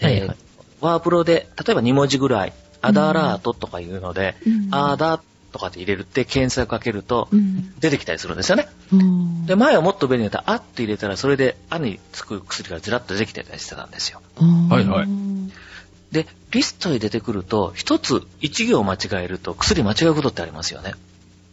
[0.00, 0.34] えー
[0.80, 4.68] ワープロで、例えば2文字ぐらい、アダーラートとかいうので、うん。
[4.70, 5.20] アーダー
[5.52, 7.74] とかって入れるって検索かけるとうん。
[7.80, 8.68] 出てきたりするんですよね。
[8.92, 9.46] うん。
[9.46, 14.22] で、前はもっと便利だったら、あって入れたら、それで、あにつく薬がずらっと出てきたりしてたんですよ。
[14.70, 15.27] はいはい
[16.12, 20.94] で、リストに出てくると、一つ一行間違えると薬間違うことってありますよね。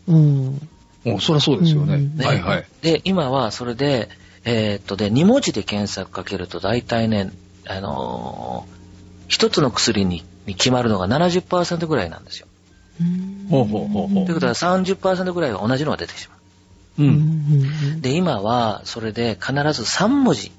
[0.07, 0.69] うん
[1.03, 1.95] もうそりゃそうですよね。
[1.95, 2.65] うんねはいはい。
[2.81, 4.09] で、今はそれで、
[4.43, 7.31] えーっと、で、2文字で検索かけると大体ね、
[7.67, 8.75] あのー
[9.27, 12.47] 一つの薬にに決まるのが70%ぐらいなんですよ。
[13.01, 17.03] うんほうほうほうほうということは30%ぐらいは同じのが出てしまう。
[17.03, 18.01] うん。
[18.01, 20.51] で、今はそれで必ず3文字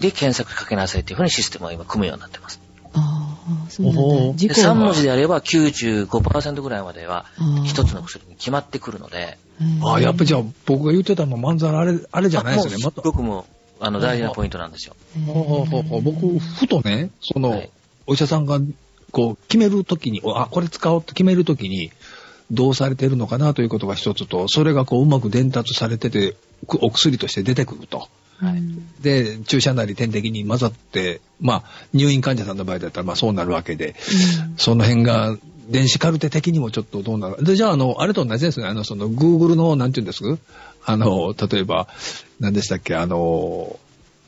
[0.00, 2.60] で検索かけなさいっていうふうにシステムを今組むようになってます。
[2.94, 3.23] ああ、
[3.68, 4.38] そうなんだ。
[4.38, 7.26] 事で故3文字であれば95%ぐらいまでは
[7.64, 9.38] 一つの薬に決まってくるので、
[9.82, 12.74] ああ、やっぱりじゃあ僕が言ってたのまんざらあれ、あれじゃないですね。
[12.76, 13.02] あもうますた。
[13.02, 13.44] ごくもう
[13.80, 14.96] あの大事なポイントなんですよ。
[16.02, 17.70] 僕、ふとね、その、はい
[18.06, 18.60] お医者さんが、
[19.12, 21.90] こう、決めるときに、あ、これ使おうって決めるときに、
[22.50, 28.08] どうされてるのかなということが一つと、それがこう、うまく伝達されてて、くお薬として出てくると。
[28.40, 28.58] はい。
[28.58, 29.00] うん。
[29.00, 33.94] で、注射なり点滴に混ざって、まあ、入院患者さんの場合だったら、まあそうなるわけで、
[34.56, 35.36] その辺が、
[35.68, 37.42] 電子カルテ的にもちょっとどうなる？
[37.42, 38.66] で、じゃあ、あの、あれと同じですね。
[38.66, 40.24] あの、その、Google の、なんて言うんです？
[40.84, 41.88] あの、例えば、
[42.40, 43.78] 何でしたっけ、あの、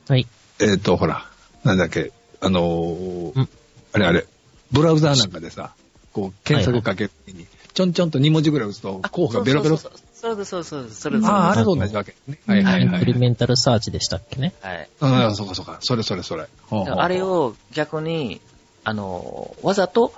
[0.09, 0.27] はい。
[0.61, 1.27] えっ、と、ほら、
[1.64, 3.49] なんだっけ、あのうん。
[3.92, 4.27] あれあれ、
[4.73, 5.75] ブラウザーなんかでさ、
[6.12, 9.79] こう、検索かけるときに、ちょんちょんと2文字ぐらい打つと、候補がベロベロ。
[10.18, 12.38] そうそうそうそうそうそれそれああ、あれと同じわけね。
[12.46, 13.00] はいはいインはい。
[13.00, 14.55] プリメンタルサーチでしたっけね。
[14.62, 14.88] はい。
[15.00, 15.76] ああ、そうかそうか。
[15.81, 16.48] それそれそれ。
[16.70, 18.40] あれ、を逆に、
[18.83, 20.14] あの、わざと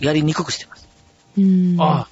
[0.00, 0.88] やりにくくしてます。
[1.38, 2.08] うんああ、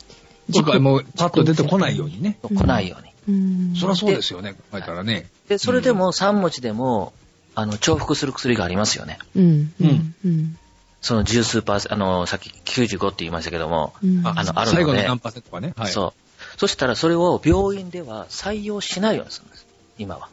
[0.53, 2.39] そうか、もう、パッと出てこないようにね。
[2.43, 3.11] 来ないように。
[3.29, 3.33] う
[3.73, 5.27] んそりゃそうですよね、考えたらね。
[5.49, 7.13] で、それでも3文字でも、
[7.57, 9.19] あの、重複する薬がありますよね。
[9.35, 10.59] うんうんうん
[11.03, 15.73] その十数パーセント、あの、さっき95って言いましたけども、うんあのあるので最後の何パーセントかね。
[15.77, 15.93] はい。
[15.93, 16.26] そう。
[16.57, 19.67] そしたらそれを病院では採用しないようにするんです。
[19.99, 20.29] 今は。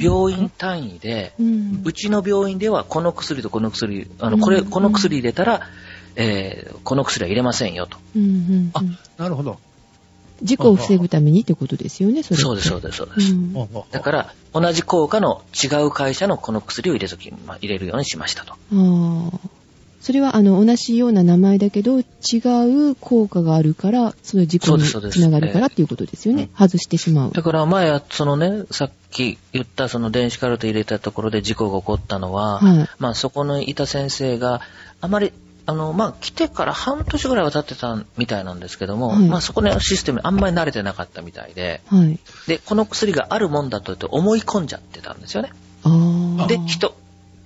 [0.00, 5.62] 病院単位で、うんうちの病院ではこの薬とこの薬、あの、これ、うんこの薬入れたら、
[6.16, 7.98] えーこの薬は入れませんよと。
[8.16, 9.58] うんうんあうんなるほど。
[10.42, 12.40] 事故を防ぐためにってことですよね、それ。
[12.40, 13.32] そうです、そうです、そうです。
[13.34, 13.52] ん
[13.90, 18.54] だから、同じ効果の違う会社のこの薬を入れとき、まあ、入れるようにしましたと。
[20.00, 22.04] それは、あの、同じような名前だけど、違
[22.90, 26.48] う効果があるから、その事故につながるからっていうことですよね。
[26.58, 27.32] 外してしまう。
[27.32, 34.62] だから前は、そのね、さっき言ったその電子カルテ入れたところで事故が起こったのは、はいまあそこにいた先生が
[35.02, 35.32] あまり、
[35.66, 42.18] あの、まあ来てから半年ぐらいは経ってたみたいなんですけども、はいまあそこのシステムにあんまり慣れてなかったみたいで、はい。
[42.46, 45.50] で、この薬があるもんだとって思い込んじゃってたんですよね。
[46.48, 46.94] で、人。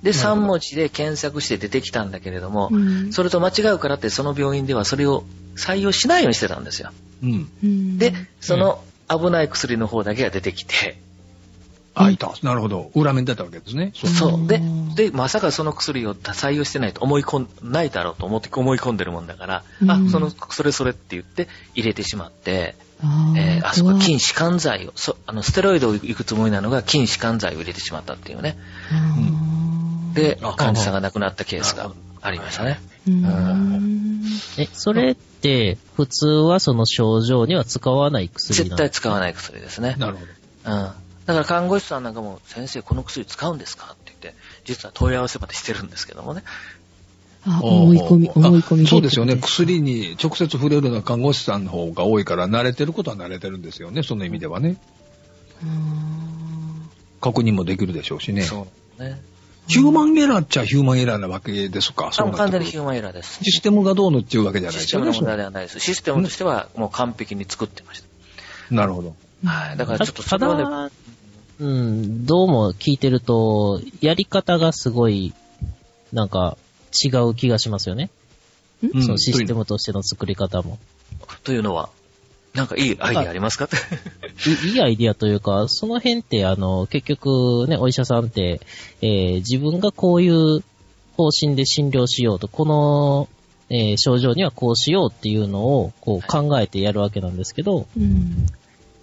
[0.05, 5.25] で、なるほど3文字で検索して出てきたんだけれども、うんそれと間違うからってその病院ではそれを
[5.57, 6.91] 採用しないようにしてたんですよ。
[7.23, 7.51] うん。
[7.65, 10.99] うんで、その危ない薬の方だけが出てきて、
[11.95, 12.33] あ、いた。
[12.43, 12.91] なるほど。
[12.95, 13.93] 裏面だったわけですね。
[13.95, 14.47] そうそう。
[14.49, 28.59] でうん、で、まさかその薬を採用してないと思い込ん、ないだろうと思って思い込んでるもんだから、うんあ、その、それそれって言って入れてしまって、あーえーあそこ筋弛緩剤を、そあの、ステロイドを行くつもりなのが筋弛緩剤を入れてしまったっていうね。
[28.91, 29.74] あー
[30.15, 32.81] であ、患者さんが亡くなったケースがありましたね。
[33.07, 34.23] うーん
[34.57, 39.97] え、それって、普通はその症状には使わない薬絶対使わない薬ですね。
[39.99, 40.27] なるほど。
[40.73, 40.83] うん。
[41.27, 43.93] だから看護師さんなんかも、先生この薬使うんですか？
[43.93, 46.43] って言って、実は問い合わせまでしてるんですけどもね。
[47.47, 49.37] あ、思い込み、あ思い込みでそうですよね。
[49.37, 54.03] 薬に直接触れるのは看護師さんの方が多いから、慣れてることは慣れてるんですよね。
[54.03, 54.77] その意味ではね。
[55.63, 55.67] あ
[57.21, 58.43] 確認もできるでしょうしね。
[58.43, 58.67] そ
[58.99, 59.21] うね。
[59.67, 62.11] ヒューマンエラーっちゃヒューマンエラーなわけですか？
[62.13, 63.43] そう完全にヒューマンエラーです。
[63.43, 65.13] システムがどうのっていうわけじゃないですよね。
[65.13, 65.81] システムの問題ではないです。
[65.81, 68.75] システムとしてはもう完璧に作ってました。
[68.75, 69.15] なるほど。
[69.45, 69.77] はい。
[69.77, 70.91] だからちょっとそたれはね、だ、
[71.61, 75.33] うん、どうも聞いてると、やり方がすごい、
[76.13, 76.57] なんか、
[76.93, 78.11] 違う気がしますよね。
[78.83, 80.79] うんそのシステムとしての作り方も。
[81.43, 81.89] というのは、
[82.55, 83.69] なんかいいアイディアありますか？
[84.67, 88.61] いいいアイディアというか、その辺って、あの、結局ね、お医者さんって、
[89.03, 90.63] えー自分がこういう
[91.17, 93.29] 方針で診療しようと、この、
[93.71, 98.47] えー症状にはこうしようっていうのを、こう考えてやるわけなんですけど、うん。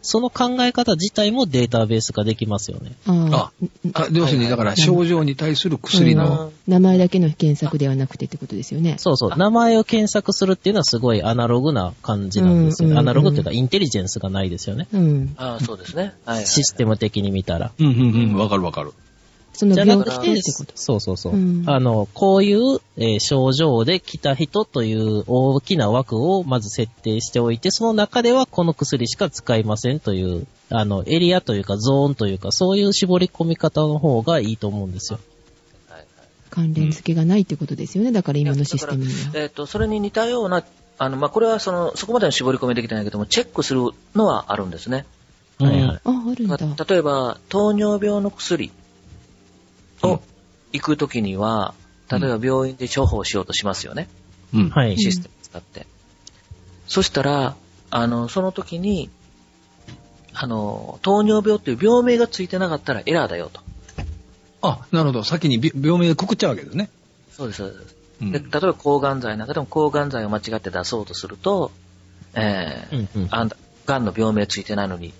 [0.01, 2.93] その考え方自体もデータベース化できますよね。
[3.05, 3.51] あ
[3.93, 8.95] あ、要するに、だから症状に対する薬うんの、名前だけの検索ではなくてってことですよね。
[8.97, 9.37] そうそう。
[9.37, 12.93] 名前を検索するっていうのはすごいアナログな感じなんですよね。
[12.93, 14.87] うんうんうんアナログっていうかインテリジェンスがないですよね。
[14.93, 15.33] うん。
[15.37, 16.13] ああ、そうですね。
[16.25, 16.45] はい、はい。
[16.45, 17.71] システム的に見たら。
[17.79, 18.93] うんうんうん、わかるわかる。
[19.61, 20.73] そのじゃな病くて。
[20.73, 21.33] そうそうそう。
[21.33, 35.19] うんあの、こういう、えー症状で来た人という大きな枠をまず設定しておいて、その中ではこの薬しか使いませんという、あの、エリアというかゾーンというか、そういう絞り込み方の方がいいと思うんですよ。
[35.89, 36.07] はいはい
[36.49, 38.11] 関連付けがないってことですよね。
[38.11, 39.31] だから今のシステムには。
[39.35, 40.65] えっ、と、それに似たような、
[40.97, 45.05] あの、まあ、これはその、そこまでの絞り込みできてないけども、チェックするのはあるんですね。
[45.59, 46.01] はいはい。
[46.03, 46.57] あ、あるんだ。
[46.57, 48.71] ま例えば、糖尿病の薬
[50.03, 50.21] うんを
[50.73, 51.73] 行くときには、
[52.11, 54.07] 例えば病院で処方しようとしますよね。
[54.53, 54.69] うん。
[54.69, 54.97] はい。
[54.97, 55.87] システムを使って。
[56.87, 57.55] そしたら、
[57.89, 59.09] あの、その時に、
[60.33, 63.61] あの、糖尿病っていう病名がついてなかったらエラーだよと。
[64.61, 65.23] あ、なるほど。
[65.23, 66.89] 先にび病名でくくっちゃうわけですね。
[67.31, 67.95] そうです、そうです。
[68.21, 71.71] うんで例えば抗がん剤なんかでも抗がん剤を間違って出そうとすると、
[72.35, 75.11] えーうんうんあんた、がんの病名ついてないのに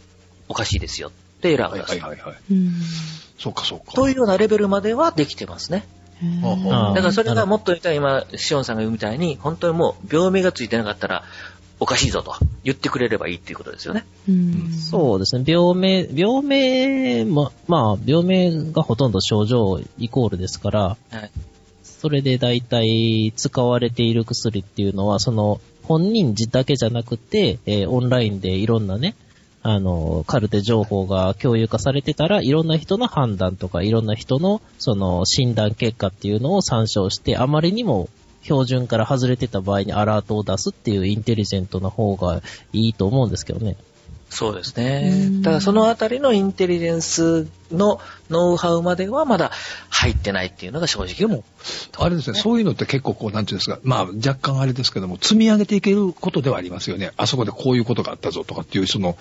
[0.47, 1.99] おかしいですよってエラーをはい出す。
[1.99, 2.35] はいはい。
[3.39, 3.93] そうかそうか。
[3.93, 5.87] というようなレベルまではできてますね。
[6.21, 11.23] だからそれがもっと言ったら今、シオンさんが言うみたいに、本当にもう病名がついてなかったら
[11.79, 14.05] おかしいぞと言ってくれればいいっていうことですよね。
[14.29, 14.71] うん。
[14.71, 15.43] そうですね。
[15.47, 21.31] 病名、病名も、まあ、病名がほとんど症状イコールですから、はい。
[21.83, 29.15] それで大体使われている薬っていうのは、その本人だけじゃなくて、えーオンラインでいろんなね、
[29.63, 38.09] あの、カルテ情報が共有化されてたら、いろんな人の判断とか、いろんな人のその診断結果っていうのを参照して、あまりにも
[38.41, 42.41] 標準から外れてた場合にアラートを出すっていうインテリジェントな方が
[42.73, 43.77] いいと思うんですけどね。
[44.31, 45.27] そうですうね。
[45.27, 49.51] んだそのあたりのインテリジェンスのノウハウまではまだ
[49.89, 51.15] 入ってないっていうのが正直。
[51.15, 51.43] でも、
[51.97, 57.11] あれですね、そういうのって結構こう、なんていうんですか、まあ若干あれですけども、積み上げていけることではありますよね。
[57.17, 59.17] あそこでこういうことがあったぞとかっていう、その、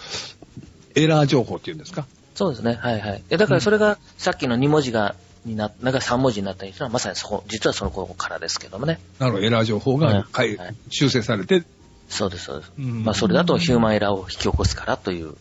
[0.95, 2.07] エラー情報っていうんですか。
[2.37, 2.79] そうですね。
[2.81, 3.23] はいはい。
[3.29, 9.01] でだからそれがさっきの2文字が、にな、なんか3文字になったりするのはまさにそこ、実はその頃からですけどもね。
[9.19, 10.57] なるほど、エラー情報がはい
[10.91, 11.65] 修正されて、
[12.11, 12.73] そうです、そうです。
[12.79, 15.35] うんまあそれだとヒューマンエラーを引き起こすからという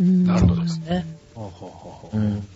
[0.00, 1.06] うんなるほどですね。
[1.34, 2.46] ほうほうほうほううん。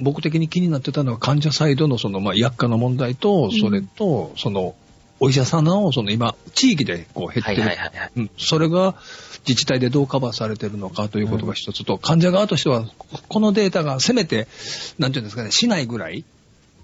[0.00, 4.76] 僕的に気になってたのは患者サイドのその、まあ、薬価の問題と、それと、その、
[5.20, 7.62] お医者さんの、その今、地域でこう減ってる。
[7.62, 8.10] はいはいはいはい。
[8.16, 8.94] うん、それが
[9.48, 12.86] 自治体でどうカバーされてるのかということが一つと、患者側としては、
[13.28, 14.46] このデータがせめて、
[14.98, 16.24] なんていうんですかね、市内ぐらい、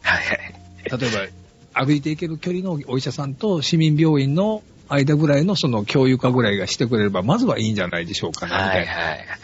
[0.02, 0.54] はいはい。
[1.00, 1.30] 例え
[1.72, 8.92] ば歩いていける距離のお医者さんと市民病院の間ぐらいのその共有化ぐらいがしてくれれば、まずはいいんじゃないでしょうかね、みたいな。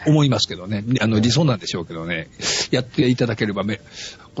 [0.07, 0.83] 思いますけどね。
[0.99, 2.27] あの、理想なんでしょうけどね。
[2.71, 3.81] やっていただければめ、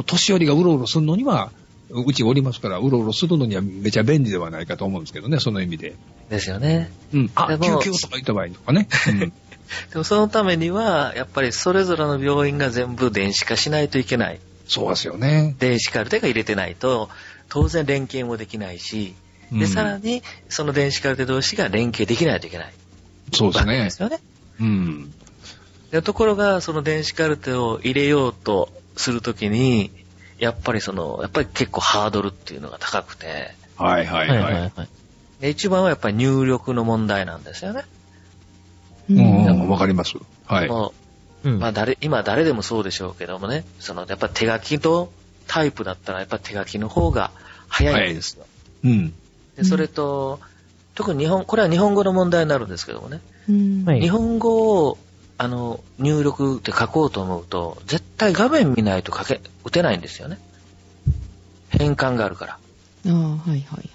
[0.05, 1.51] 年寄りがうろうろするのには、
[1.89, 5.95] うちおりますから、うろうろするのにはめちゃ便利ではないかと思うんですけどね、その意味で。
[6.29, 6.91] ですよね。
[7.13, 7.31] うん。
[7.35, 8.87] あ、救急とか言った場合とかね。
[9.09, 9.19] うん。
[9.91, 14.39] でもそのためには、やっぱりそれぞれの病院が全部電子化しないといけない。
[14.67, 15.55] そうですよね。
[15.59, 17.09] 電子カルテが入れてないと、
[17.49, 19.15] 当然連携もできないし、
[19.51, 22.73] で、うんさらに、その電子カルテ同士が連携できないといけない。
[23.33, 23.89] そうですねで。
[23.89, 24.19] すよね？
[24.59, 25.13] うん。
[25.91, 29.91] でところが、その電子カルテを入れようとするときに、
[30.39, 34.53] やっぱりその、やっぱり結構ハードルっていうのが高くて、はいはいはい。
[34.53, 34.71] はい。
[35.41, 37.83] で一番はやっぱり入力の問題なんですよね。
[39.09, 40.15] ううんん、わかります？
[40.45, 40.67] はい。
[40.69, 40.93] も
[41.43, 45.11] うんう、まあ誰、今誰でもそうでしょうけどもね、その、やっぱ手書きと
[45.47, 47.31] タイプだったらやっぱ手書きの方が
[47.67, 48.45] 早いんですよ。
[48.85, 49.13] うん。
[49.57, 50.39] でそれと、
[50.95, 54.97] 特に日本、これは日本語の問題になるんですけどもね、うんはい日本語を、
[55.37, 60.37] あの、入力って書こうと思うと、絶対画面見ないと書け、打てないんですよね。
[61.69, 62.53] 変換があるから。
[62.53, 63.15] ああ、は
[63.47, 63.91] いはいはい。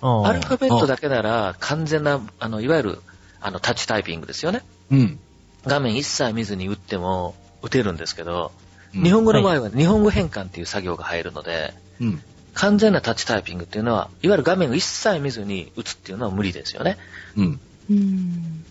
[0.00, 2.98] あアルファベットだけなら完全な、あの、いわゆる、
[3.40, 4.62] あの、タッチタイピングですよね。
[4.90, 5.20] うん。
[5.64, 8.62] 画面一切見ずに打っても打てるんですけど、うん
[8.92, 12.22] 日本語の場合は日本語変換っていう作業が入るので、うん。
[12.54, 16.98] 完全なタッチタイピングっていうのは、いわゆる画面を一切見ずに打つっていうのは無理ですよね。
[17.36, 17.60] うん。
[17.90, 18.64] うん。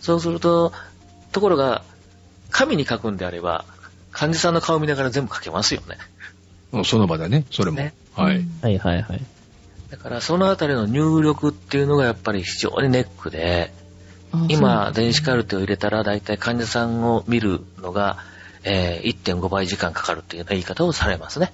[0.00, 0.72] そうすると、
[1.32, 1.82] ところが、
[2.50, 3.64] 紙に書くんであれば、
[4.12, 5.96] 患者さんの顔見ながら全部書けますよね。
[6.72, 7.76] もうその場でね、それも。
[7.76, 8.44] ねはい。
[8.62, 9.24] はいはいはい。
[9.90, 13.72] だから、そのあたりの入力っていうのがやっぱり非常にネックで、
[14.32, 18.18] あ今、電子カルテを入れたら、だいたい患者さんを見るのが、
[18.64, 21.52] えー1.5倍時間かかるっていうような言い方をされますね。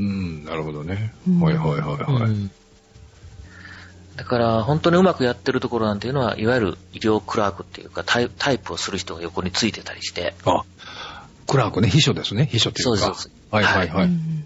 [0.00, 1.12] うん、なるほどね。
[1.28, 2.30] うんはいはいはいはい。
[2.30, 2.50] うん
[4.16, 10.62] だから、本当にうまくやってるところなんていうのは、いわゆる医療クラークっていうか、タイタイプをする人が横についてたりして、あ、
[11.46, 12.44] クラークね、秘書ですね。
[12.44, 12.98] 秘書っていうか。
[12.98, 14.04] そうですそうですはいはいはい。
[14.06, 14.44] うん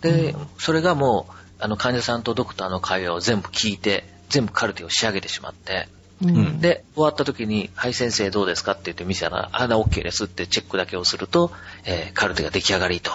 [0.00, 5.88] で、それがもう、あの、患者さんとドクターの会話を全部聞いて、全部カルテを仕上げてしまって、
[6.22, 11.50] うんうんで、終わった時に、はい先生どうですかって言って見せたら、あ、だ OK ですってチェックだけをすると、
[11.84, 13.12] えーカルテが出来上がりと。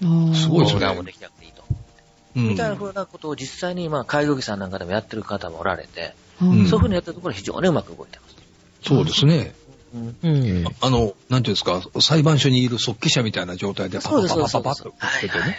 [0.00, 1.64] すごいですねも出来上がりと。
[1.70, 8.36] うんみたいな風なことを実際に、まあ、介護技さんなんかでもやってる方もおられて、そういう風にやってるところは非常にうまく動いてます。
[8.82, 9.54] そうですね。
[9.94, 10.64] うんうん。
[10.82, 14.28] あの、なんていうんですか、裁判所にいる速記者みたいな状態でパパパ。
[14.28, 15.56] パパパッとはい出てね。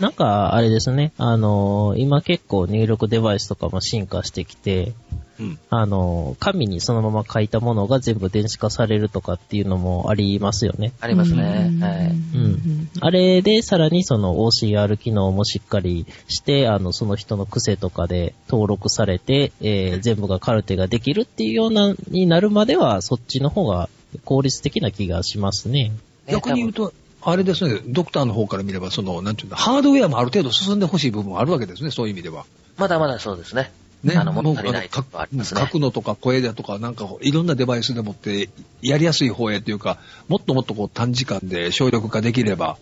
[0.00, 1.12] なんか、あれですね。
[1.18, 4.92] あのー今結構入力デバイスとかも進化してきて、
[5.38, 5.58] うん。
[5.70, 10.92] あのー紙にそのまま書いたものが全部電子化されるとかっていうのもありますよね。
[11.00, 11.70] ありますね。
[11.80, 12.06] はい。
[12.08, 12.88] うん。
[13.00, 23.88] あれで、さらにその OCR 機能もしっかりして、あの、その人の癖とかで登録されて、えー全部がカルテができるっていうような、になるまでは、そっちの方が
[24.24, 25.92] 効率的な気がしますね。
[26.28, 32.44] 逆に言うと、あれですね、ドクターの方から見れば、その、なんていうの、ハードウェアもある程度進んでほしい部分もあるわけですね、そういう意味では。
[32.76, 33.72] まだまだそうですね。
[34.04, 35.66] ね、あの、もう物足りないとありますね書。
[35.66, 38.48] くのとか声だとか、なんかいろんなデバイスでもって、
[38.82, 42.76] やりやすい方へというか、もっともっとこう短時間で省力化できれば、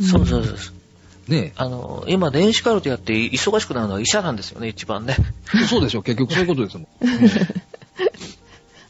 [0.00, 0.74] そうそうそうそう。
[1.30, 5.16] ね、あの、今、電子カルテやって忙しくなるのは医者なんですよね、一番ね。
[5.68, 6.86] そうでしょ、結局そういうことですもん。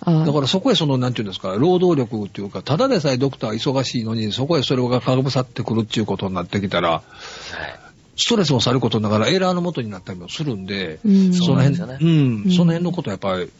[0.02, 7.89] あだからそこへその、なんていうんですか、労働力っていうか、ただでさえドクター忙しいのに、そこへそれがかぶさってくるっていうことになってきたら、はい。
[8.16, 11.32] ストレスもさることながらエラーの元になったりもするんで、うん。
[11.32, 11.98] その辺、ですよね。
[12.00, 12.08] うん、
[12.44, 12.50] うん。
[12.50, 13.50] その辺のことはやっぱり、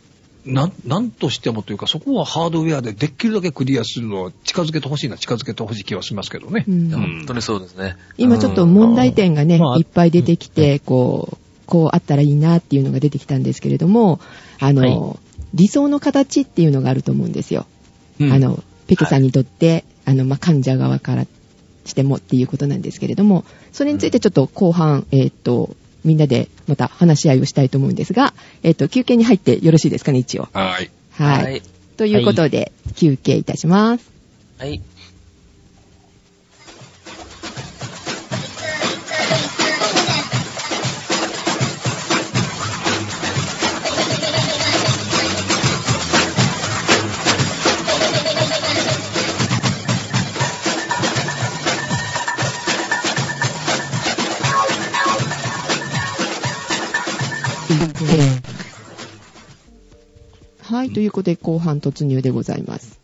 [0.45, 6.65] なん、なんとしてもというか、そこはハードウェアでできるだけクリアするのを近づけてほしいな、近づけてほしい気はしますけどね。
[6.69, 6.91] うん。
[6.91, 7.97] 本当にそうですね。
[8.17, 11.37] 今ちょっと問題点がね、まあいっぱい出てきて、こう、
[11.67, 14.21] こうあったらいいなっていうのが出てきたんですけれども、
[14.59, 15.19] あの、はい。
[15.53, 17.67] 理想の形っていうのがあると思うんですよ。
[18.21, 18.33] うん。
[18.33, 21.27] あの、ペケさんにとって、あの、まあ、患者側から
[21.85, 25.75] してもっていうことなんですけれども、それについてちょっと後半、えーっと、
[26.05, 30.49] みんなでまた話し合いをしたいと思うんですが、えーっと、休憩に入ってよろしいですかね、一応。
[30.53, 30.91] はい。
[31.13, 31.45] はい。
[31.45, 31.63] はい。
[31.97, 34.11] ということで、休憩いたします。
[34.59, 34.81] はい。
[60.81, 60.91] はい。
[60.91, 62.99] ということで、後半突入でございます。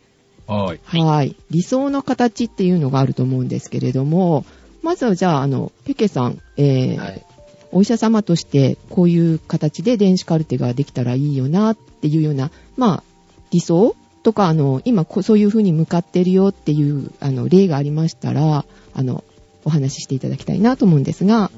[0.47, 0.79] はい。
[0.83, 1.35] はい。
[1.51, 4.45] 理想の形っていうのがあると思うんですけれども、
[4.81, 7.23] まずはじゃあ、あの、ペケさん、えーはい。
[7.71, 13.03] お医者様としてこういう形で電子カルテができたらいいよなっていうような、まあ、
[13.51, 19.23] 理想とか、あの、今こそういう風に向かってるよっていう、あの、例がありましたら、あの、
[19.65, 21.51] お話ししていただきたいなと思うんですが、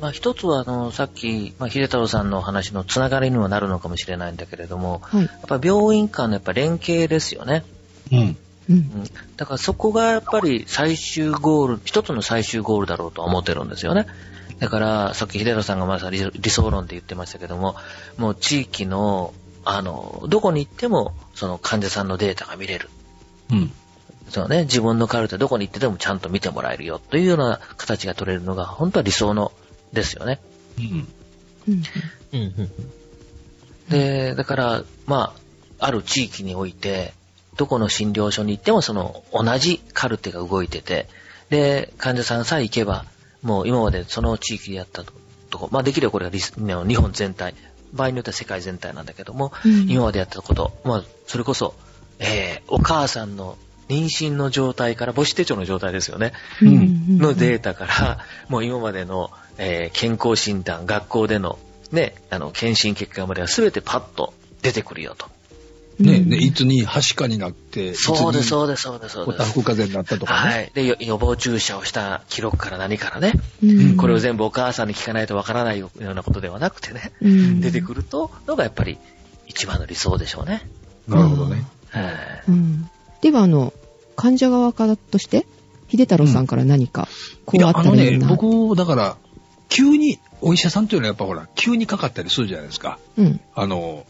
[0.00, 5.24] まあ一つは、あの、さっき、まあ、秀太郎さんのお話のつながりにはなるのかもしれないんだけれども、はい。
[5.24, 7.64] やっぱ病院間のやっぱ連携ですよね。
[8.10, 8.18] うん。
[8.18, 8.36] うん。
[8.68, 9.04] うん。
[9.36, 14.06] だからそこがやっぱり最終ゴール、一つの最終ゴールだろうとは思ってるんですよね。
[14.58, 17.76] だから、さっき秀太さんがまさに理理想論って言ってましたけども、
[18.16, 19.34] もう地域の、
[19.64, 22.88] あの、どこに行っても、その患者さんのデータが見れる。
[23.50, 23.72] うん。
[24.30, 29.50] そうね、自分のカルテどこに行ってでもちゃんと見てもらえるよというような形が取れるのが、本当は理想の
[29.92, 30.40] ですよね。
[30.78, 31.08] うん。
[31.68, 31.82] うん。
[32.32, 32.70] うんうん
[33.88, 35.34] で、だから、ま
[35.80, 37.12] あ、ある地域において、
[37.56, 41.08] どこの診療所に行ってもその同じカルテが動いてて、
[41.48, 43.04] で、患者さんさえ行けば、
[43.42, 45.12] もう今までその地域でやったと
[45.50, 47.54] とこ、まあできればこれがリス日本全体、
[47.92, 51.74] 場合によっては世界全体なんだけども、うん今までやったこと、まあそれこそ、
[52.18, 53.58] えー、お母さんの
[53.90, 56.32] 妊娠の状態から母子手帳の状態ですよね。
[56.62, 58.18] うんのデータから、
[58.48, 61.58] もう今までの、えー健康診断、学校での、
[61.90, 64.32] ね、あの、検診結果までは全てパッと
[64.62, 65.26] 出てくるよと。
[65.98, 69.50] ね、うんね、いつにはしかになって、そうです、いつにそうです、そうです、そうおたです。
[69.52, 70.50] ふく風邪になったとかね。
[70.50, 70.70] はい。
[70.72, 73.32] で、よ予防注射をした記録から何からね、
[73.62, 78.98] うんこれを全部お母さんに聞かないとわからないようなことではなくてね、うん出てくると、のがやっぱり
[79.48, 80.62] 一番の理想でしょうね。
[81.08, 81.64] なるほどね。
[81.90, 82.04] はい。
[82.48, 82.88] うん
[83.20, 83.74] では、あの、
[84.20, 85.46] 患者側からとして、
[85.90, 87.08] 秀太郎さんから何か、
[87.46, 88.28] こいうや、あったらいいな。
[88.28, 89.16] 僕、だから、
[89.70, 92.98] 急に、お医者さんというのはやっぱほら、急にかかったりするじゃないですか。
[93.16, 93.40] うん。
[93.54, 94.04] あの、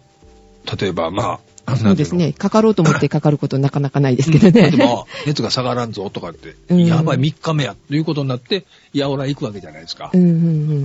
[0.81, 2.33] 例えば、まあ、そうですね。
[2.33, 4.31] かかろうと思ってかかることなかなかないです。
[4.33, 4.69] けどね。
[4.73, 10.19] うん例えば、熱が下がらんぞとかって、うんやばい、3日目や、ということになって、いや、俺は行くわけじゃないですかう。
[10.19, 10.29] んうん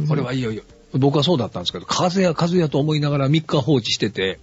[0.02, 0.08] うん。
[0.08, 0.64] これはいよいよ。
[0.94, 4.40] 僕はそうだったんですけど、風邪や風邪やと思いながら3日放置してて、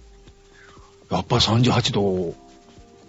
[1.09, 2.35] やっぱり38度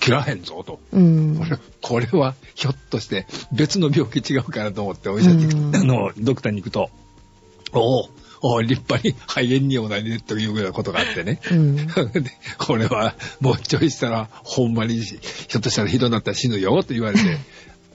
[0.05, 0.81] 切らへんぞと。
[0.93, 1.37] うん。
[1.81, 6.91] こ れこれはひょっとして別の病気違うかなと思ってお医者に行く、うんあの、ドクターに行くと、
[7.73, 8.09] お
[8.43, 11.41] おお立派に肺炎におなりねというようなことがあってね。
[11.51, 11.77] うん。
[12.13, 17.39] でこれはもうちょいしたらほんまにひょっとしたらひどくなったら死ぬよと言われて、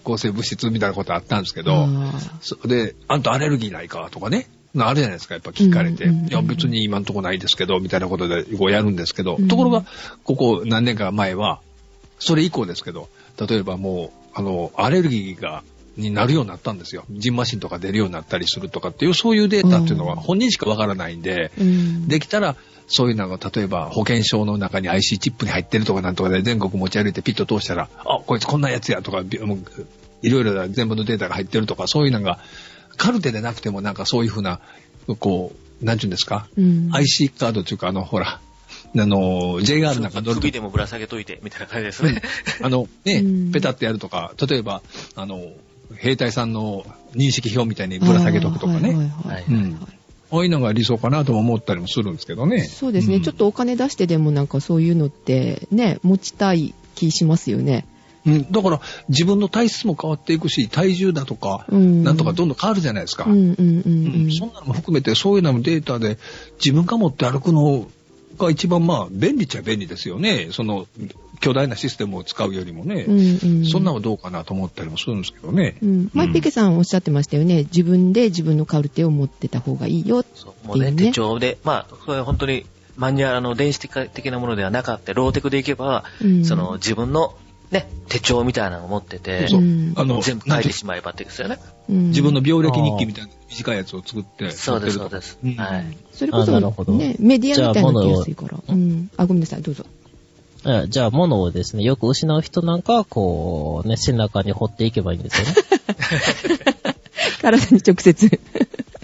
[0.03, 1.87] 抗生物質みたいなことあったんですけど、
[2.41, 4.47] そで、あんたアレルギーないかとかね。
[4.77, 6.05] あるじゃないですか、やっぱ聞かれて。
[6.05, 9.85] うんうんうんいや、別に今んとこないですけど、みたいなことでこうやるんですけど、うんところが、
[10.23, 11.59] ここ何年か前は、
[12.19, 13.09] それ以降ですけど、
[13.39, 15.63] 例えばもう、あの、アレルギーが、
[15.97, 17.03] になるようになったんですよ。
[17.11, 22.07] ジンマシンとか出るようになったりするとかっていう、そういうデータっていうのはうん本人しかわからないんで、うん。
[22.07, 22.55] できたら、
[22.87, 32.39] そういうのが、例えば保険証の中に IC チップに入ってるとかなんとかで全国持ち歩いてピッと通したら、あ、こいつこんなやつやとか、いろいろな全部のデータが入ってるとか、そういうのが、
[32.97, 34.59] カルテでなくてもなんかそういうふうな、
[35.19, 36.89] こう、なんていうんですか、うん。
[36.91, 38.39] IC カードというか、あの、ほら、
[38.97, 42.21] あの、JR なんか乗ると首でもぶら下げといて、みたいな感じですね。
[42.61, 44.81] あの、ねうん、ペタってやるとか、例えば、
[45.15, 45.51] あの、
[45.95, 46.85] 兵隊さんの
[47.15, 48.89] 認識表みたいにぶら下げとくとかね。
[48.89, 49.87] はいはいははいいうん
[50.29, 52.61] こういうのが理想かなとも思ったりもするんですけどね。
[52.61, 57.87] そうですね、んちょっとお金出してでもなんかそういうのってね、持ちたい気しますよね。
[58.25, 63.25] うん、だから自分の体質も変わっていくし、体重だとか、うんなんとかどんどん変わるじゃないですか。
[63.25, 64.31] うんうんうんううんん。
[64.31, 66.19] そんなのも含めて、そういうのもデータで
[66.63, 67.87] 自分が持って歩くの
[68.45, 70.49] が一番まあ便利っちゃ便利ですよね。
[70.51, 70.87] その
[71.39, 73.05] 巨大なシステムを使うよりもね。
[73.07, 75.77] うんうんそんなのどうかなと思ったりもするんですけどね。
[75.81, 76.09] うん。
[76.13, 77.63] 前ペケさんおっしゃってましたよね。
[77.63, 80.23] 自分で自分のカルテを持ってた方がいいよ。
[80.33, 82.65] そうもうね、っていうね手帳で、まあ、これは本当に
[82.95, 87.35] マニュアルあの電子的的なものではなかった、ローテクでいけば、うんその自分の
[87.71, 91.59] ね、手帳みたいなのを持ってて、そううんあの、全部書いてしまえばってですよね。
[91.89, 95.37] うん自分の病歴日記みたいな短いやつを作ってそうです、そうです。
[95.43, 95.97] うんはい。
[96.11, 98.49] それこそあなるほどね、メディアみたいになってやすいから。
[98.49, 99.11] じゃあうん。
[99.17, 99.85] あ、ごめんなさい、どうぞ。
[100.65, 105.53] えじゃあ、物をですね、よく失う人なんかは、こう、ね、背中に掘っていけばいいんですよね。
[107.41, 108.39] 体に直接。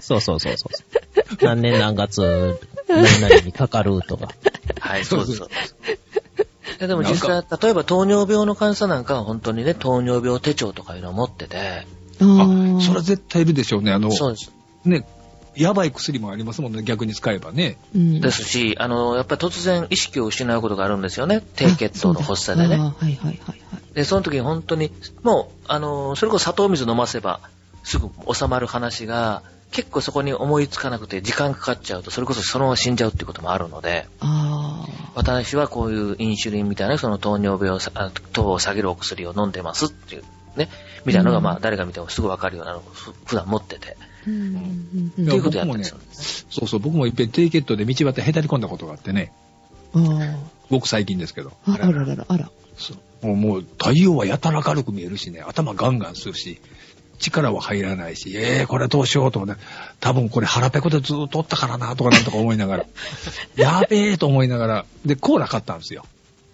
[0.00, 1.44] そうそうそうそう。
[1.44, 2.58] 何年何月、
[2.88, 4.28] 何々にかかるとか。
[4.80, 5.48] はい、そそううそう
[6.78, 11.86] やでも実際、例えば糖尿病の患者さんなんかは本当にね、糖尿病手帳とかいうのを持ってて、
[12.20, 13.92] あそれは絶対いるでしょうね。
[13.92, 14.52] あの、そうです。
[14.84, 15.06] ね、
[15.56, 17.78] やばい薬もありますもんね、逆に使えばね。
[17.94, 21.42] うんですし、あの、やっぱり突然意識を失うことがあるんですよね。
[21.56, 22.76] 低血糖の発作でね。
[22.76, 23.60] はいはいはいはい。
[23.94, 27.40] で、その時に本当に、もう、あの、それこそ砂糖水飲ませば、
[27.84, 37.78] すぐ収まる話が、結構そこに思いつかなくて時間かかっちゃうと、それこそそのまま死んじゃうっていうこともあるので、あ私はこういうインシュリンみたいな、その糖尿病を
[38.32, 40.24] 糖を下げるお薬を飲んでますっていう、
[40.56, 40.68] ね、
[41.04, 43.96] みたいなのが、うんまあ、誰が見てもすぐわかるようなのをふ普段持ってて、
[44.26, 44.56] うん
[45.10, 46.00] ってうんいうことやったんですね。
[46.50, 49.32] そうそう、僕もいっぺん低血糖で道端へたり込んだことがあってね。
[49.94, 50.36] あ
[50.70, 51.52] 僕最近ですけど。
[51.66, 51.72] あ。
[51.72, 52.50] ああららら、あら。
[52.76, 56.60] そうもうもう太陽はやたら軽く見えるしね、頭ガンガンするし、
[57.18, 59.62] 力は入らないし、えー、これどうしようと思って、
[60.00, 62.86] 多分これ腹ペコでずっとおったからなとかなんとか思いながら、
[63.56, 66.04] やべえと思いながら、で、コーラ買ったんですよ。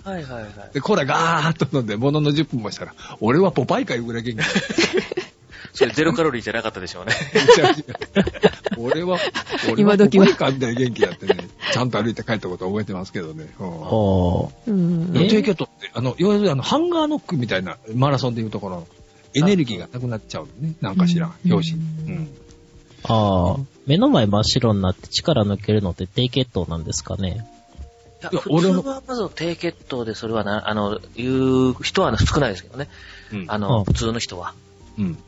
[0.05, 0.53] はいはいはい。
[0.75, 4.45] で、コーラガーッと飲んで、ものの10分もしたら、俺はポパイかいうぐらい元気だ
[5.73, 7.15] それゼロカロリーじゃなかったでしょうね。
[8.77, 9.19] 俺は、
[9.69, 13.47] 俺今時はポパイかみたいな元気やってね、ちゃんと歩いて帰ったことは覚えてますけどね。
[13.59, 18.87] うんおーうんえ低血糖って、あの、いわゆるあの、ハンガーノックみたいな、マラソンでいうところの、
[19.35, 20.75] エネルギーがなくなっちゃうのね。
[20.81, 22.13] なんかしら表紙に。
[22.13, 22.29] うん。
[23.05, 27.47] ああ、目の前真っ白になって力抜けるのって低血糖なんですかね？
[28.23, 32.89] いや俺のはまず低血糖でそれはな、あの、言う人は少ないですけどね。
[33.33, 34.55] うんあの、うん普通の人は。
[34.99, 35.19] うん。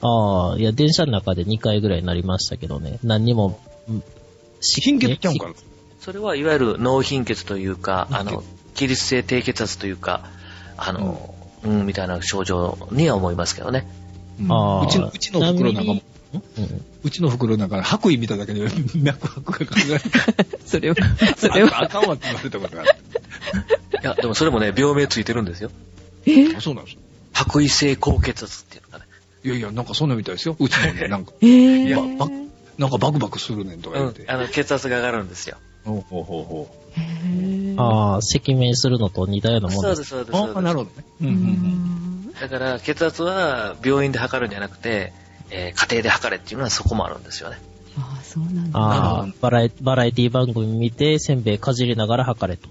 [0.00, 2.98] ああ、いや、電車の中で2回ぐらいになりましたけどね。
[3.02, 4.02] 何にも、うん
[4.60, 5.54] 貧血ちゃうんかな？
[6.00, 8.42] それはいわゆる脳貧血というか、あの、
[8.74, 10.24] 起立性低血圧というか、
[10.76, 11.34] あの、
[11.68, 13.86] うん、みたいな症状には思いますけどね。
[14.40, 16.02] うんうちの、うちの袋なんかも、
[16.32, 20.96] うんうちの袋なんか白衣見ただけで脈拍が考え それは、
[21.36, 22.92] それは、あかんわって言われたことがある。
[24.02, 25.70] いや、でもそれもね、病名ついてるんですよ。
[26.26, 26.54] え？
[26.56, 27.00] あそうなんですよ。
[27.32, 29.04] 白衣性高血圧っていうのがね。
[29.44, 30.56] いやいや、なんかそんなみたいですよ。
[30.58, 32.48] うちもね、なんか、えー、
[32.78, 34.24] なんかバクバクするねんとかうん言って。。
[34.30, 35.56] あの、血圧が上がるんですよ。
[35.84, 36.87] ほうほうほうほへー
[37.78, 39.82] ああ、赤面するのと似たようなもんです。
[39.82, 40.30] そうです、そうです。
[40.30, 40.32] う。
[40.32, 41.04] そうですああ、なるほどね。
[41.22, 41.44] うんううんうん。
[42.30, 45.12] んだから、血圧は病院で測るんじゃなくて、
[45.50, 47.58] えー家庭で測れっていうのはそこもあるんですよね。
[47.98, 48.78] ああ、そうなんだ。
[48.78, 52.68] あなるあ、バラエティ番組見て、せんべいかじりながら測れと。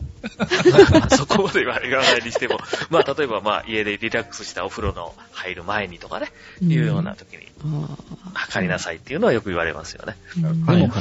[1.15, 2.59] そこまで言わ言わないにしても、
[2.89, 7.97] まあ、例えば、まあ、家でリラックスしたお風呂の入る前にとかね、うんいうような時に、あ
[8.34, 10.15] 測りなさいっていうのはよく言われますよね。
[10.43, 10.47] あ。
[10.47, 10.93] うんはいでも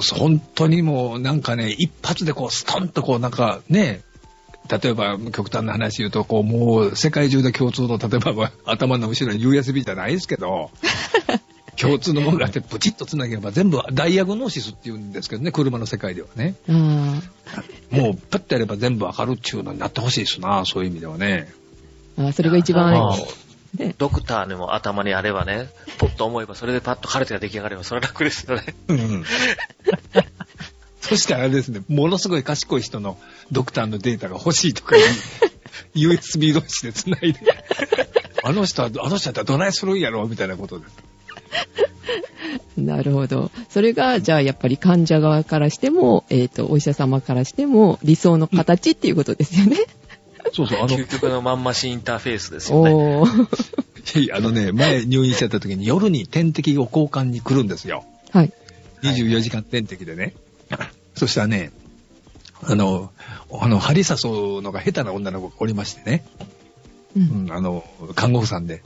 [0.00, 4.02] 本当にもうなんかね、一発でこうストンとこうなんかね、
[4.68, 10.70] 例えば極端な話言うと、こうもう世界中で共通の、例えばまあ頭の後ろに USB じゃないですけど、
[11.76, 16.54] 共通のものがあってプチッと繋げれば全部ダイアグノーシスって言うんですけどね、車の世界ではね。
[16.68, 17.20] あ
[17.90, 21.52] もうパッとやれば全部わかるっていうのになってほしいですな、そういう意味ではね。
[22.16, 23.12] あそれが一番
[23.74, 25.68] ね、ドクターにも頭にあればね、
[25.98, 28.74] ポッと思えば、それでパッとカルテが出来上がれば、それは楽ですよね。
[28.88, 29.24] うん
[31.00, 33.18] そしたらあれですね、ものすごい賢い人の
[33.52, 35.04] ドクターのデータが欲しいとかいう
[35.94, 37.40] USB 同士で繋いで、
[38.42, 40.92] あの人は、あの人だったらどないするんやろみたいなことです。
[42.76, 43.50] なるほど。
[43.68, 49.76] それが、じゃあやっぱり患者側からしても、えっ、と、お医者様からしても理想の形っていうことですよね。
[50.52, 53.30] そうそう、あの、究極のまんましインターフェースですよね。
[54.32, 58.04] あのね、前入院しちゃった時に夜に点滴を交換に来るんですよ。
[58.32, 58.52] はい。
[59.02, 60.34] 24時間点滴でね。
[61.16, 61.72] そしたらね、
[62.62, 63.10] あの、
[63.52, 66.24] あの、針刺すのが下手な女の子がおりましてね。
[67.16, 67.20] う。
[67.20, 67.84] うんん、あの、
[68.14, 68.82] 看護婦さんで。